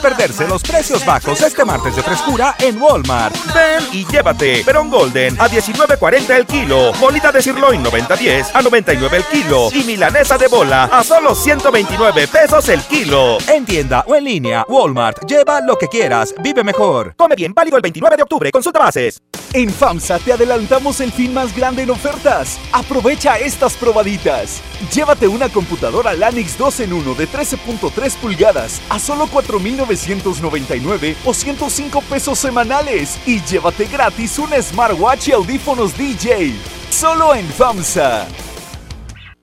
Perderse 0.00 0.46
los 0.46 0.62
precios 0.62 1.04
bajos 1.04 1.40
este 1.40 1.64
martes 1.64 1.96
de 1.96 2.02
frescura 2.02 2.54
en 2.58 2.80
Walmart. 2.80 3.34
Ven 3.54 3.84
y 3.92 4.06
llévate 4.06 4.62
Perón 4.64 4.90
Golden 4.90 5.40
a 5.40 5.48
19.40 5.48 6.30
el 6.36 6.46
kilo, 6.46 6.92
bolita 6.94 7.32
de 7.32 7.42
sirloin 7.42 7.82
90.10 7.84 8.50
a 8.54 8.62
99 8.62 9.16
el 9.16 9.24
kilo 9.24 9.68
y 9.72 9.84
milanesa 9.84 10.38
de 10.38 10.48
bola 10.48 10.84
a 10.84 11.02
solo 11.02 11.34
129 11.34 12.28
pesos 12.28 12.68
el 12.68 12.80
kilo. 12.82 13.38
En 13.48 13.64
tienda 13.64 14.04
o 14.06 14.14
en 14.14 14.24
línea, 14.24 14.64
Walmart. 14.68 15.24
Lleva 15.26 15.60
lo 15.60 15.76
que 15.76 15.88
quieras, 15.88 16.34
vive 16.42 16.62
mejor. 16.62 17.14
Come 17.16 17.34
bien, 17.34 17.52
válido 17.54 17.76
el 17.76 17.82
29 17.82 18.16
de 18.16 18.22
octubre. 18.22 18.50
Consulta 18.52 18.78
bases. 18.78 19.20
En 19.54 19.70
FAMSA 19.70 20.18
te 20.18 20.34
adelantamos 20.34 21.00
el 21.00 21.10
fin 21.10 21.32
más 21.32 21.56
grande 21.56 21.82
en 21.82 21.90
ofertas. 21.90 22.60
Aprovecha 22.70 23.38
estas 23.38 23.74
probaditas. 23.76 24.60
Llévate 24.92 25.26
una 25.26 25.48
computadora 25.48 26.12
Lanix 26.12 26.58
2 26.58 26.80
en 26.80 26.92
1 26.92 27.14
de 27.14 27.26
13.3 27.26 28.16
pulgadas 28.16 28.82
a 28.90 28.98
solo 28.98 29.26
4.999 29.26 31.16
o 31.24 31.32
105 31.32 32.02
pesos 32.02 32.38
semanales. 32.38 33.18
Y 33.26 33.40
llévate 33.42 33.86
gratis 33.86 34.38
un 34.38 34.50
smartwatch 34.62 35.28
y 35.28 35.32
audífonos 35.32 35.96
DJ. 35.96 36.52
Solo 36.90 37.34
en 37.34 37.46
FAMSA. 37.48 38.47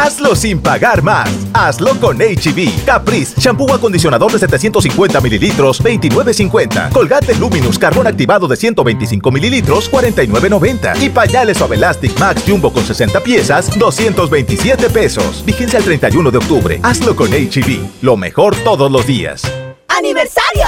Hazlo 0.00 0.34
sin 0.34 0.62
pagar 0.62 1.02
más. 1.02 1.28
Hazlo 1.52 1.94
con 2.00 2.16
HB. 2.16 2.86
Caprice, 2.86 3.38
shampoo 3.38 3.70
acondicionador 3.70 4.32
de 4.32 4.38
750 4.38 5.20
mililitros, 5.20 5.84
29.50. 5.84 6.90
Colgate 6.90 7.34
Luminous, 7.34 7.78
carbón 7.78 8.06
activado 8.06 8.48
de 8.48 8.56
125 8.56 9.30
mililitros, 9.30 9.92
49.90. 9.92 11.02
Y 11.02 11.10
pañales 11.10 11.60
Elastic 11.60 12.18
Max 12.18 12.44
Jumbo 12.46 12.72
con 12.72 12.82
60 12.82 13.20
piezas, 13.20 13.78
227 13.78 14.88
pesos. 14.88 15.44
Vigencia 15.44 15.78
el 15.78 15.84
31 15.84 16.30
de 16.30 16.38
octubre. 16.38 16.80
Hazlo 16.82 17.14
con 17.14 17.30
HB. 17.30 18.00
Lo 18.00 18.16
mejor 18.16 18.56
todos 18.64 18.90
los 18.90 19.06
días. 19.06 19.42
¡Aniversario! 19.88 20.64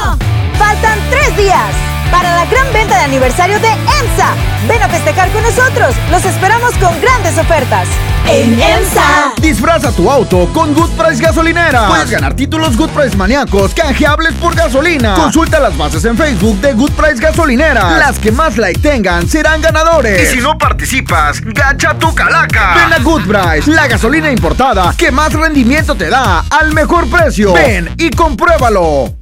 Faltan 0.59 0.99
tres 1.11 1.35
días 1.39 2.01
para 2.12 2.36
la 2.36 2.44
gran 2.44 2.72
venta 2.72 2.98
de 2.98 3.04
aniversario 3.04 3.58
de 3.58 3.68
EMSA. 3.68 4.34
Ven 4.68 4.82
a 4.82 4.88
festejar 4.88 5.30
con 5.30 5.42
nosotros. 5.42 5.96
Los 6.10 6.24
esperamos 6.24 6.74
con 6.76 7.00
grandes 7.00 7.36
ofertas. 7.38 7.88
En 8.28 8.52
EMSA. 8.60 9.32
Disfraza 9.40 9.90
tu 9.90 10.08
auto 10.08 10.48
con 10.52 10.74
Good 10.74 10.90
Price 10.90 11.20
Gasolinera. 11.20 11.88
Puedes 11.88 12.10
ganar 12.10 12.34
títulos 12.34 12.76
Good 12.76 12.90
Price 12.90 13.16
maníacos 13.16 13.74
canjeables 13.74 14.34
por 14.34 14.54
gasolina. 14.54 15.14
Consulta 15.14 15.58
las 15.58 15.76
bases 15.76 16.04
en 16.04 16.16
Facebook 16.16 16.60
de 16.60 16.74
Good 16.74 16.92
Price 16.92 17.20
Gasolinera. 17.20 17.98
Las 17.98 18.18
que 18.18 18.30
más 18.30 18.58
like 18.58 18.78
tengan 18.80 19.28
serán 19.28 19.60
ganadores. 19.62 20.22
Y 20.22 20.36
si 20.36 20.40
no 20.40 20.56
participas, 20.58 21.40
gacha 21.40 21.94
tu 21.98 22.14
calaca. 22.14 22.74
Ven 22.74 22.92
a 22.92 22.98
Good 22.98 23.22
Price, 23.22 23.70
la 23.70 23.88
gasolina 23.88 24.30
importada 24.30 24.94
que 24.96 25.10
más 25.10 25.32
rendimiento 25.32 25.94
te 25.94 26.10
da 26.10 26.44
al 26.50 26.72
mejor 26.72 27.08
precio. 27.08 27.54
Ven 27.54 27.92
y 27.96 28.10
compruébalo. 28.10 29.21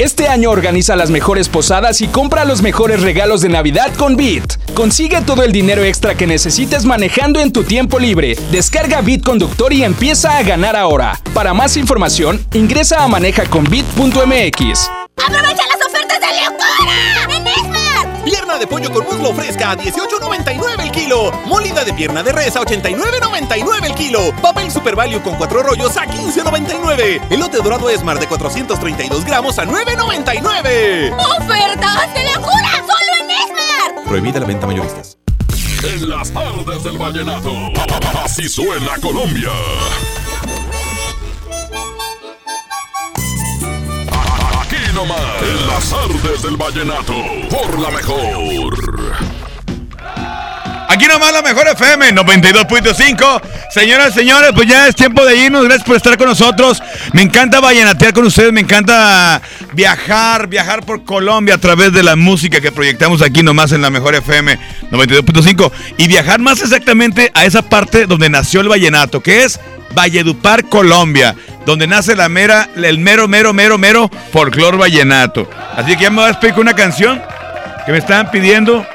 Este 0.00 0.28
año 0.28 0.50
organiza 0.50 0.96
las 0.96 1.10
mejores 1.10 1.50
posadas 1.50 2.00
y 2.00 2.08
compra 2.08 2.46
los 2.46 2.62
mejores 2.62 3.02
regalos 3.02 3.42
de 3.42 3.50
Navidad 3.50 3.94
con 3.96 4.16
Bit. 4.16 4.54
Consigue 4.72 5.20
todo 5.20 5.42
el 5.42 5.52
dinero 5.52 5.84
extra 5.84 6.14
que 6.14 6.26
necesites 6.26 6.86
manejando 6.86 7.38
en 7.38 7.52
tu 7.52 7.64
tiempo 7.64 7.98
libre. 7.98 8.34
Descarga 8.50 9.02
Bit 9.02 9.22
Conductor 9.22 9.74
y 9.74 9.84
empieza 9.84 10.38
a 10.38 10.42
ganar 10.42 10.74
ahora. 10.74 11.20
Para 11.34 11.52
más 11.52 11.76
información, 11.76 12.42
ingresa 12.54 13.04
a 13.04 13.08
manejaconbit.mx. 13.08 14.90
¡Aprovecha 15.18 15.66
las 15.68 15.89
pollo 18.70 18.90
con 18.92 19.04
muslo 19.04 19.34
fresca 19.34 19.72
a 19.72 19.76
18.99 19.76 20.80
el 20.80 20.90
kilo. 20.92 21.32
Molida 21.46 21.84
de 21.84 21.92
pierna 21.92 22.22
de 22.22 22.32
res 22.32 22.56
a 22.56 22.60
89.99 22.60 23.84
el 23.84 23.94
kilo. 23.94 24.32
Papel 24.40 24.70
Super 24.70 24.94
Value 24.94 25.20
con 25.20 25.34
cuatro 25.34 25.62
rollos 25.62 25.96
a 25.96 26.06
15.99. 26.06 27.20
Elote 27.30 27.58
dorado 27.58 27.90
Esmar 27.90 28.18
de 28.18 28.28
432 28.28 29.24
gramos 29.24 29.58
a 29.58 29.64
9.99. 29.64 31.12
¡Ofertas 31.12 32.14
de 32.14 32.24
locura! 32.32 32.70
¡Solo 32.86 33.12
en 33.20 33.30
Esmar! 33.30 34.04
Prohibida 34.06 34.40
la 34.40 34.46
venta 34.46 34.66
mayoristas. 34.66 35.18
En 35.82 36.08
las 36.08 36.30
tardes 36.30 36.84
del 36.84 36.96
vallenato. 36.96 37.52
Así 38.24 38.48
suena 38.48 38.96
Colombia. 39.00 39.50
Nomás, 45.00 45.42
en 45.42 45.66
las 45.66 45.92
artes 45.94 46.42
del 46.42 46.56
vallenato, 46.58 47.14
por 47.48 47.78
la 47.78 47.90
mejor. 47.90 48.74
Aquí 50.90 51.06
nomás 51.06 51.32
la 51.32 51.40
mejor 51.40 51.68
FM 51.68 52.12
92.5. 52.14 53.42
Señoras, 53.70 54.12
señores, 54.12 54.50
pues 54.54 54.68
ya 54.68 54.88
es 54.88 54.94
tiempo 54.94 55.24
de 55.24 55.36
irnos. 55.36 55.64
Gracias 55.64 55.86
por 55.86 55.96
estar 55.96 56.18
con 56.18 56.28
nosotros. 56.28 56.82
Me 57.12 57.22
encanta 57.22 57.60
vallenatear 57.60 58.12
con 58.12 58.26
ustedes. 58.26 58.52
Me 58.52 58.60
encanta 58.60 59.40
viajar, 59.72 60.48
viajar 60.48 60.84
por 60.84 61.04
Colombia 61.04 61.54
a 61.54 61.58
través 61.58 61.92
de 61.92 62.02
la 62.02 62.16
música 62.16 62.60
que 62.60 62.72
proyectamos 62.72 63.22
aquí 63.22 63.42
nomás 63.42 63.72
en 63.72 63.82
la 63.82 63.90
mejor 63.90 64.14
FM 64.14 64.58
92.5. 64.90 65.70
Y 65.98 66.08
viajar 66.08 66.40
más 66.40 66.60
exactamente 66.60 67.30
a 67.34 67.44
esa 67.44 67.62
parte 67.62 68.06
donde 68.06 68.28
nació 68.28 68.60
el 68.60 68.68
vallenato, 68.68 69.20
que 69.20 69.44
es 69.44 69.60
Valledupar, 69.94 70.68
Colombia. 70.68 71.34
Donde 71.66 71.86
nace 71.86 72.16
la 72.16 72.28
mera, 72.28 72.68
el 72.76 72.98
mero, 72.98 73.28
mero, 73.28 73.52
mero, 73.52 73.76
mero 73.76 74.10
folclor 74.32 74.78
vallenato. 74.78 75.48
Así 75.76 75.96
que 75.96 76.04
ya 76.04 76.10
me 76.10 76.22
voy 76.22 76.30
a 76.30 76.54
con 76.54 76.60
una 76.60 76.74
canción 76.74 77.20
que 77.84 77.92
me 77.92 77.98
estaban 77.98 78.30
pidiendo. 78.30 78.86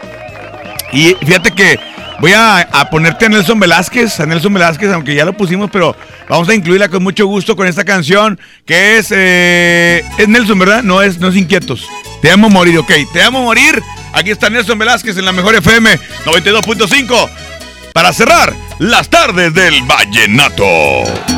Y 0.91 1.15
fíjate 1.25 1.51
que 1.51 1.79
voy 2.19 2.33
a, 2.33 2.67
ponerte 2.91 3.25
a 3.25 3.29
Nelson 3.29 3.59
Velázquez, 3.59 4.19
a 4.19 4.25
Nelson 4.25 4.53
Velázquez, 4.53 4.91
aunque 4.91 5.15
ya 5.15 5.25
lo 5.25 5.33
pusimos, 5.33 5.69
pero 5.71 5.95
vamos 6.29 6.49
a 6.49 6.53
incluirla 6.53 6.89
con 6.89 7.03
mucho 7.03 7.25
gusto 7.27 7.55
con 7.55 7.67
esta 7.67 7.83
canción 7.83 8.39
que 8.65 8.97
es, 8.97 9.11
eh, 9.11 10.03
es 10.17 10.27
Nelson, 10.27 10.59
¿verdad? 10.59 10.83
No 10.83 11.01
es, 11.01 11.19
no 11.19 11.29
es 11.29 11.35
Inquietos. 11.35 11.87
Te 12.21 12.31
amo 12.31 12.49
morir, 12.49 12.77
ok. 12.79 12.91
Te 13.13 13.21
amo 13.21 13.43
morir. 13.43 13.81
Aquí 14.13 14.31
está 14.31 14.49
Nelson 14.49 14.79
Velázquez 14.79 15.17
en 15.17 15.25
la 15.25 15.31
mejor 15.31 15.55
FM 15.55 15.99
92.5 16.25 17.29
para 17.93 18.13
cerrar 18.13 18.53
las 18.79 19.09
tardes 19.09 19.53
del 19.53 19.81
vallenato. 19.83 21.34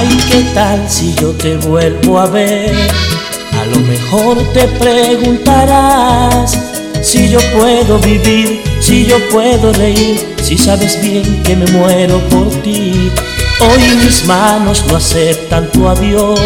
Ay, 0.00 0.08
¿qué 0.30 0.42
tal 0.54 0.88
si 0.88 1.14
yo 1.16 1.32
te 1.32 1.58
vuelvo 1.58 2.18
a 2.18 2.26
ver? 2.26 2.74
A 3.60 3.66
lo 3.66 3.80
mejor 3.80 4.38
te 4.54 4.66
preguntarás 4.66 6.58
si 7.02 7.28
yo 7.28 7.38
puedo 7.52 7.98
vivir, 7.98 8.62
si 8.80 9.04
yo 9.04 9.18
puedo 9.28 9.74
reír, 9.74 10.34
si 10.42 10.56
sabes 10.56 10.98
bien 11.02 11.42
que 11.42 11.54
me 11.54 11.66
muero 11.72 12.18
por 12.30 12.48
ti. 12.62 13.10
Hoy 13.60 13.82
mis 14.02 14.24
manos 14.24 14.86
no 14.88 14.96
aceptan 14.96 15.70
tu 15.70 15.86
adiós. 15.86 16.40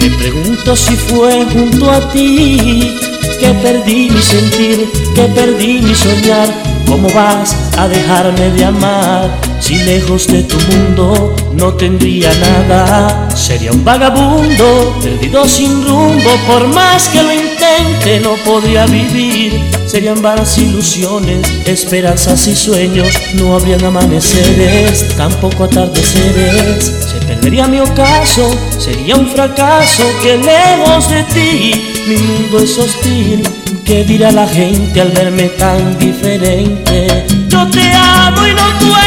Me 0.00 0.08
pregunto 0.16 0.74
si 0.74 0.96
fue 0.96 1.44
junto 1.52 1.90
a 1.90 2.10
ti 2.10 2.96
que 3.38 3.48
perdí 3.62 4.08
mi 4.08 4.22
sentir, 4.22 4.90
que 5.14 5.24
perdí 5.24 5.82
mi 5.82 5.94
soñar. 5.94 6.48
¿Cómo 6.86 7.10
vas 7.10 7.54
a 7.76 7.86
dejarme 7.86 8.48
de 8.48 8.64
amar? 8.64 9.45
Si 9.60 9.74
lejos 9.76 10.26
de 10.28 10.42
tu 10.44 10.56
mundo 10.70 11.34
no 11.54 11.72
tendría 11.74 12.32
nada, 12.34 13.28
sería 13.34 13.72
un 13.72 13.84
vagabundo, 13.84 14.96
perdido 15.02 15.46
sin 15.48 15.86
rumbo, 15.86 16.30
por 16.46 16.68
más 16.68 17.08
que 17.08 17.22
lo 17.22 17.32
intente 17.32 18.20
no 18.22 18.34
podría 18.44 18.86
vivir. 18.86 19.60
Serían 19.86 20.20
vanas 20.20 20.58
ilusiones, 20.58 21.46
esperanzas 21.64 22.46
y 22.46 22.54
sueños, 22.54 23.08
no 23.34 23.54
habrían 23.54 23.84
amaneceres, 23.84 25.16
tampoco 25.16 25.64
atardeceres. 25.64 26.84
Se 26.84 27.26
perdería 27.26 27.66
mi 27.66 27.80
ocaso, 27.80 28.54
sería 28.78 29.16
un 29.16 29.28
fracaso 29.28 30.04
que 30.22 30.36
lejos 30.38 31.08
de 31.08 31.22
ti 31.24 31.94
mi 32.06 32.16
mundo 32.16 32.58
es 32.60 32.78
hostil. 32.78 33.42
¿Qué 33.84 34.04
dirá 34.04 34.32
la 34.32 34.48
gente 34.48 35.00
al 35.00 35.12
verme 35.12 35.44
tan 35.50 35.96
diferente? 35.98 37.24
Yo 37.48 37.66
te 37.68 37.92
amo 37.92 38.46
y 38.46 38.50
no 38.52 38.78
puedo 38.80 39.05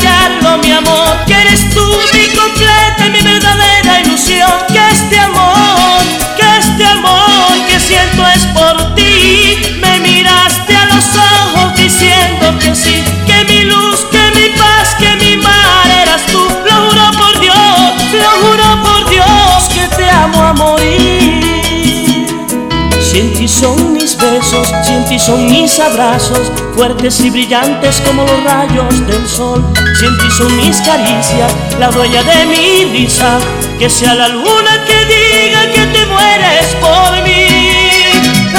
callarlo, 0.00 0.58
mi 0.58 0.72
amor. 0.72 1.24
Que 1.26 1.34
eres 1.34 1.70
tú 1.70 1.84
mi 2.12 2.26
completa 2.34 3.08
mi 3.10 3.20
verdadera 3.20 4.00
ilusión. 4.00 4.50
Que 4.68 4.88
este 4.90 5.18
amor, 5.18 6.02
que 6.36 6.58
este 6.58 6.84
amor 6.84 7.66
que 7.68 7.78
siento 7.78 8.26
es 8.26 8.46
por 8.46 8.94
ti. 8.94 9.58
Me 9.80 10.00
miraste 10.00 10.76
a 10.76 10.84
los 10.86 11.04
ojos 11.16 11.74
diciendo 11.76 12.58
que 12.58 12.74
sí. 12.74 13.19
Besos, 24.50 24.72
si 24.82 24.92
en 24.92 25.04
ti 25.06 25.18
son 25.18 25.46
mis 25.46 25.78
abrazos, 25.78 26.50
fuertes 26.74 27.20
y 27.20 27.30
brillantes 27.30 28.00
como 28.06 28.22
los 28.24 28.44
rayos 28.44 29.06
del 29.06 29.26
sol. 29.28 29.64
Si 29.98 30.06
en 30.06 30.18
ti 30.18 30.30
son 30.30 30.56
mis 30.56 30.76
caricias, 30.80 31.52
la 31.78 31.90
dueña 31.90 32.22
de 32.22 32.46
mi 32.46 32.84
risa, 32.92 33.38
que 33.78 33.88
sea 33.88 34.14
la 34.14 34.28
luna 34.28 34.84
que 34.86 35.04
diga 35.06 35.62
que 35.72 35.86
te 35.86 36.06
mueres 36.06 36.66
por 36.80 37.22
mí. 37.22 37.46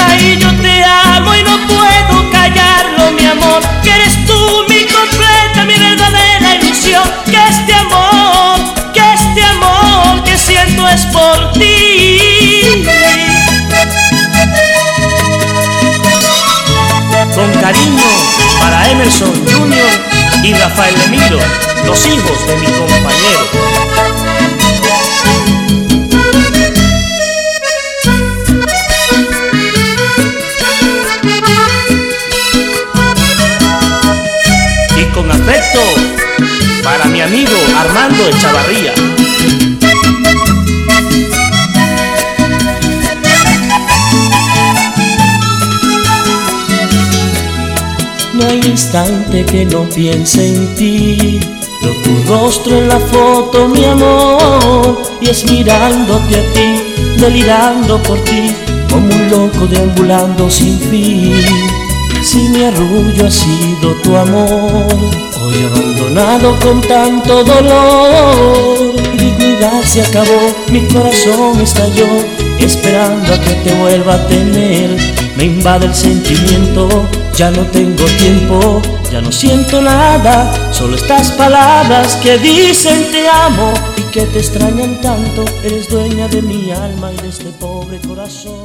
Ahí 0.08 0.38
yo 0.40 0.48
te 0.60 0.84
amo 0.84 1.34
y 1.34 1.42
no 1.42 1.58
puedo 1.66 2.30
callarlo, 2.30 3.12
mi 3.12 3.26
amor, 3.26 3.62
que 3.82 3.90
eres 3.90 4.24
tú 4.26 4.64
mi 4.68 4.84
completa, 4.84 5.64
mi 5.66 5.74
verdadera 5.74 6.56
ilusión. 6.60 7.04
Que 7.26 7.38
este 7.48 7.74
amor, 7.74 8.74
que 8.92 9.00
este 9.14 9.42
amor 9.44 10.22
que 10.24 10.36
siento 10.36 10.88
es 10.88 11.04
por 11.06 11.52
ti. 11.52 11.71
Los 21.84 22.06
hijos 22.06 22.46
de 22.46 22.56
mi 22.56 22.66
compañero. 22.66 23.48
Y 34.96 35.04
con 35.12 35.30
afecto 35.30 35.80
para 36.82 37.04
mi 37.06 37.20
amigo 37.20 37.50
Armando 37.78 38.28
Echavarría. 38.28 39.11
Instante 48.92 49.42
que 49.46 49.64
no 49.64 49.88
piense 49.88 50.48
en 50.48 50.74
ti. 50.74 51.40
Veo 51.82 51.94
tu 52.04 52.30
rostro 52.30 52.76
en 52.76 52.88
la 52.88 53.00
foto, 53.00 53.66
mi 53.66 53.86
amor, 53.86 55.00
y 55.18 55.30
es 55.30 55.50
mirándote 55.50 56.36
a 56.36 56.52
ti, 56.52 57.18
delirando 57.18 58.02
por 58.02 58.18
ti, 58.24 58.54
como 58.90 59.06
un 59.06 59.30
loco 59.30 59.66
deambulando 59.66 60.50
sin 60.50 60.78
fin. 60.78 61.32
Si 62.22 62.48
mi 62.50 62.64
arrullo 62.64 63.26
ha 63.26 63.30
sido 63.30 63.94
tu 64.02 64.14
amor, 64.14 64.86
hoy 65.40 65.64
abandonado 65.64 66.58
con 66.60 66.82
tanto 66.82 67.42
dolor, 67.44 68.92
mi 69.10 69.16
dignidad 69.16 69.82
se 69.84 70.02
acabó, 70.02 70.52
mi 70.68 70.82
corazón 70.88 71.58
estalló, 71.62 72.08
esperando 72.58 73.32
a 73.32 73.40
que 73.40 73.54
te 73.54 73.72
vuelva 73.72 74.14
a 74.16 74.26
tener. 74.26 74.98
Me 75.34 75.44
invade 75.44 75.86
el 75.86 75.94
sentimiento, 75.94 77.08
ya 77.36 77.50
no 77.50 77.62
tengo 77.66 78.04
tiempo, 78.18 78.82
ya 79.10 79.20
no 79.20 79.32
siento 79.32 79.80
nada, 79.80 80.52
solo 80.72 80.96
estas 80.96 81.30
palabras 81.32 82.16
que 82.16 82.38
dicen 82.38 83.10
te 83.10 83.28
amo 83.28 83.72
y 83.96 84.02
que 84.12 84.22
te 84.22 84.38
extrañan 84.38 85.00
tanto. 85.00 85.44
Eres 85.62 85.88
dueña 85.88 86.28
de 86.28 86.42
mi 86.42 86.70
alma 86.70 87.12
y 87.12 87.16
de 87.22 87.28
este 87.28 87.50
pobre 87.52 87.98
corazón. 88.00 88.61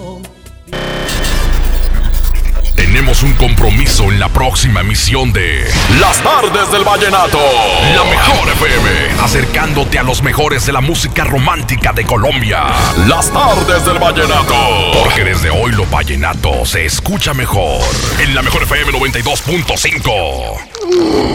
Tenemos 3.08 3.24
un 3.24 3.36
compromiso 3.36 4.03
en 4.12 4.20
la 4.20 4.28
próxima 4.28 4.82
emisión 4.82 5.32
de 5.32 5.66
Las 6.01 6.22
Tardes 6.22 6.70
del 6.74 6.84
Vallenato. 6.84 7.39
La 7.95 8.03
mejor 8.03 8.49
FM, 8.49 9.22
acercándote 9.22 9.97
a 9.97 10.03
los 10.03 10.22
mejores 10.22 10.66
de 10.66 10.74
la 10.74 10.82
música 10.82 11.24
romántica 11.24 11.93
de 11.93 12.03
Colombia. 12.03 12.66
Las 13.08 13.32
Tardes 13.32 13.86
del 13.86 13.97
Vallenato. 13.97 14.91
Porque 15.01 15.24
desde 15.24 15.49
hoy 15.49 15.72
lo 15.72 15.86
vallenato 15.86 16.66
se 16.66 16.86
escucha 16.86 17.34
mejor. 17.34 17.82
En 18.20 18.36
la 18.36 18.41
mejor 18.41 18.64
FM 18.64 18.91
92.5. 18.91 21.28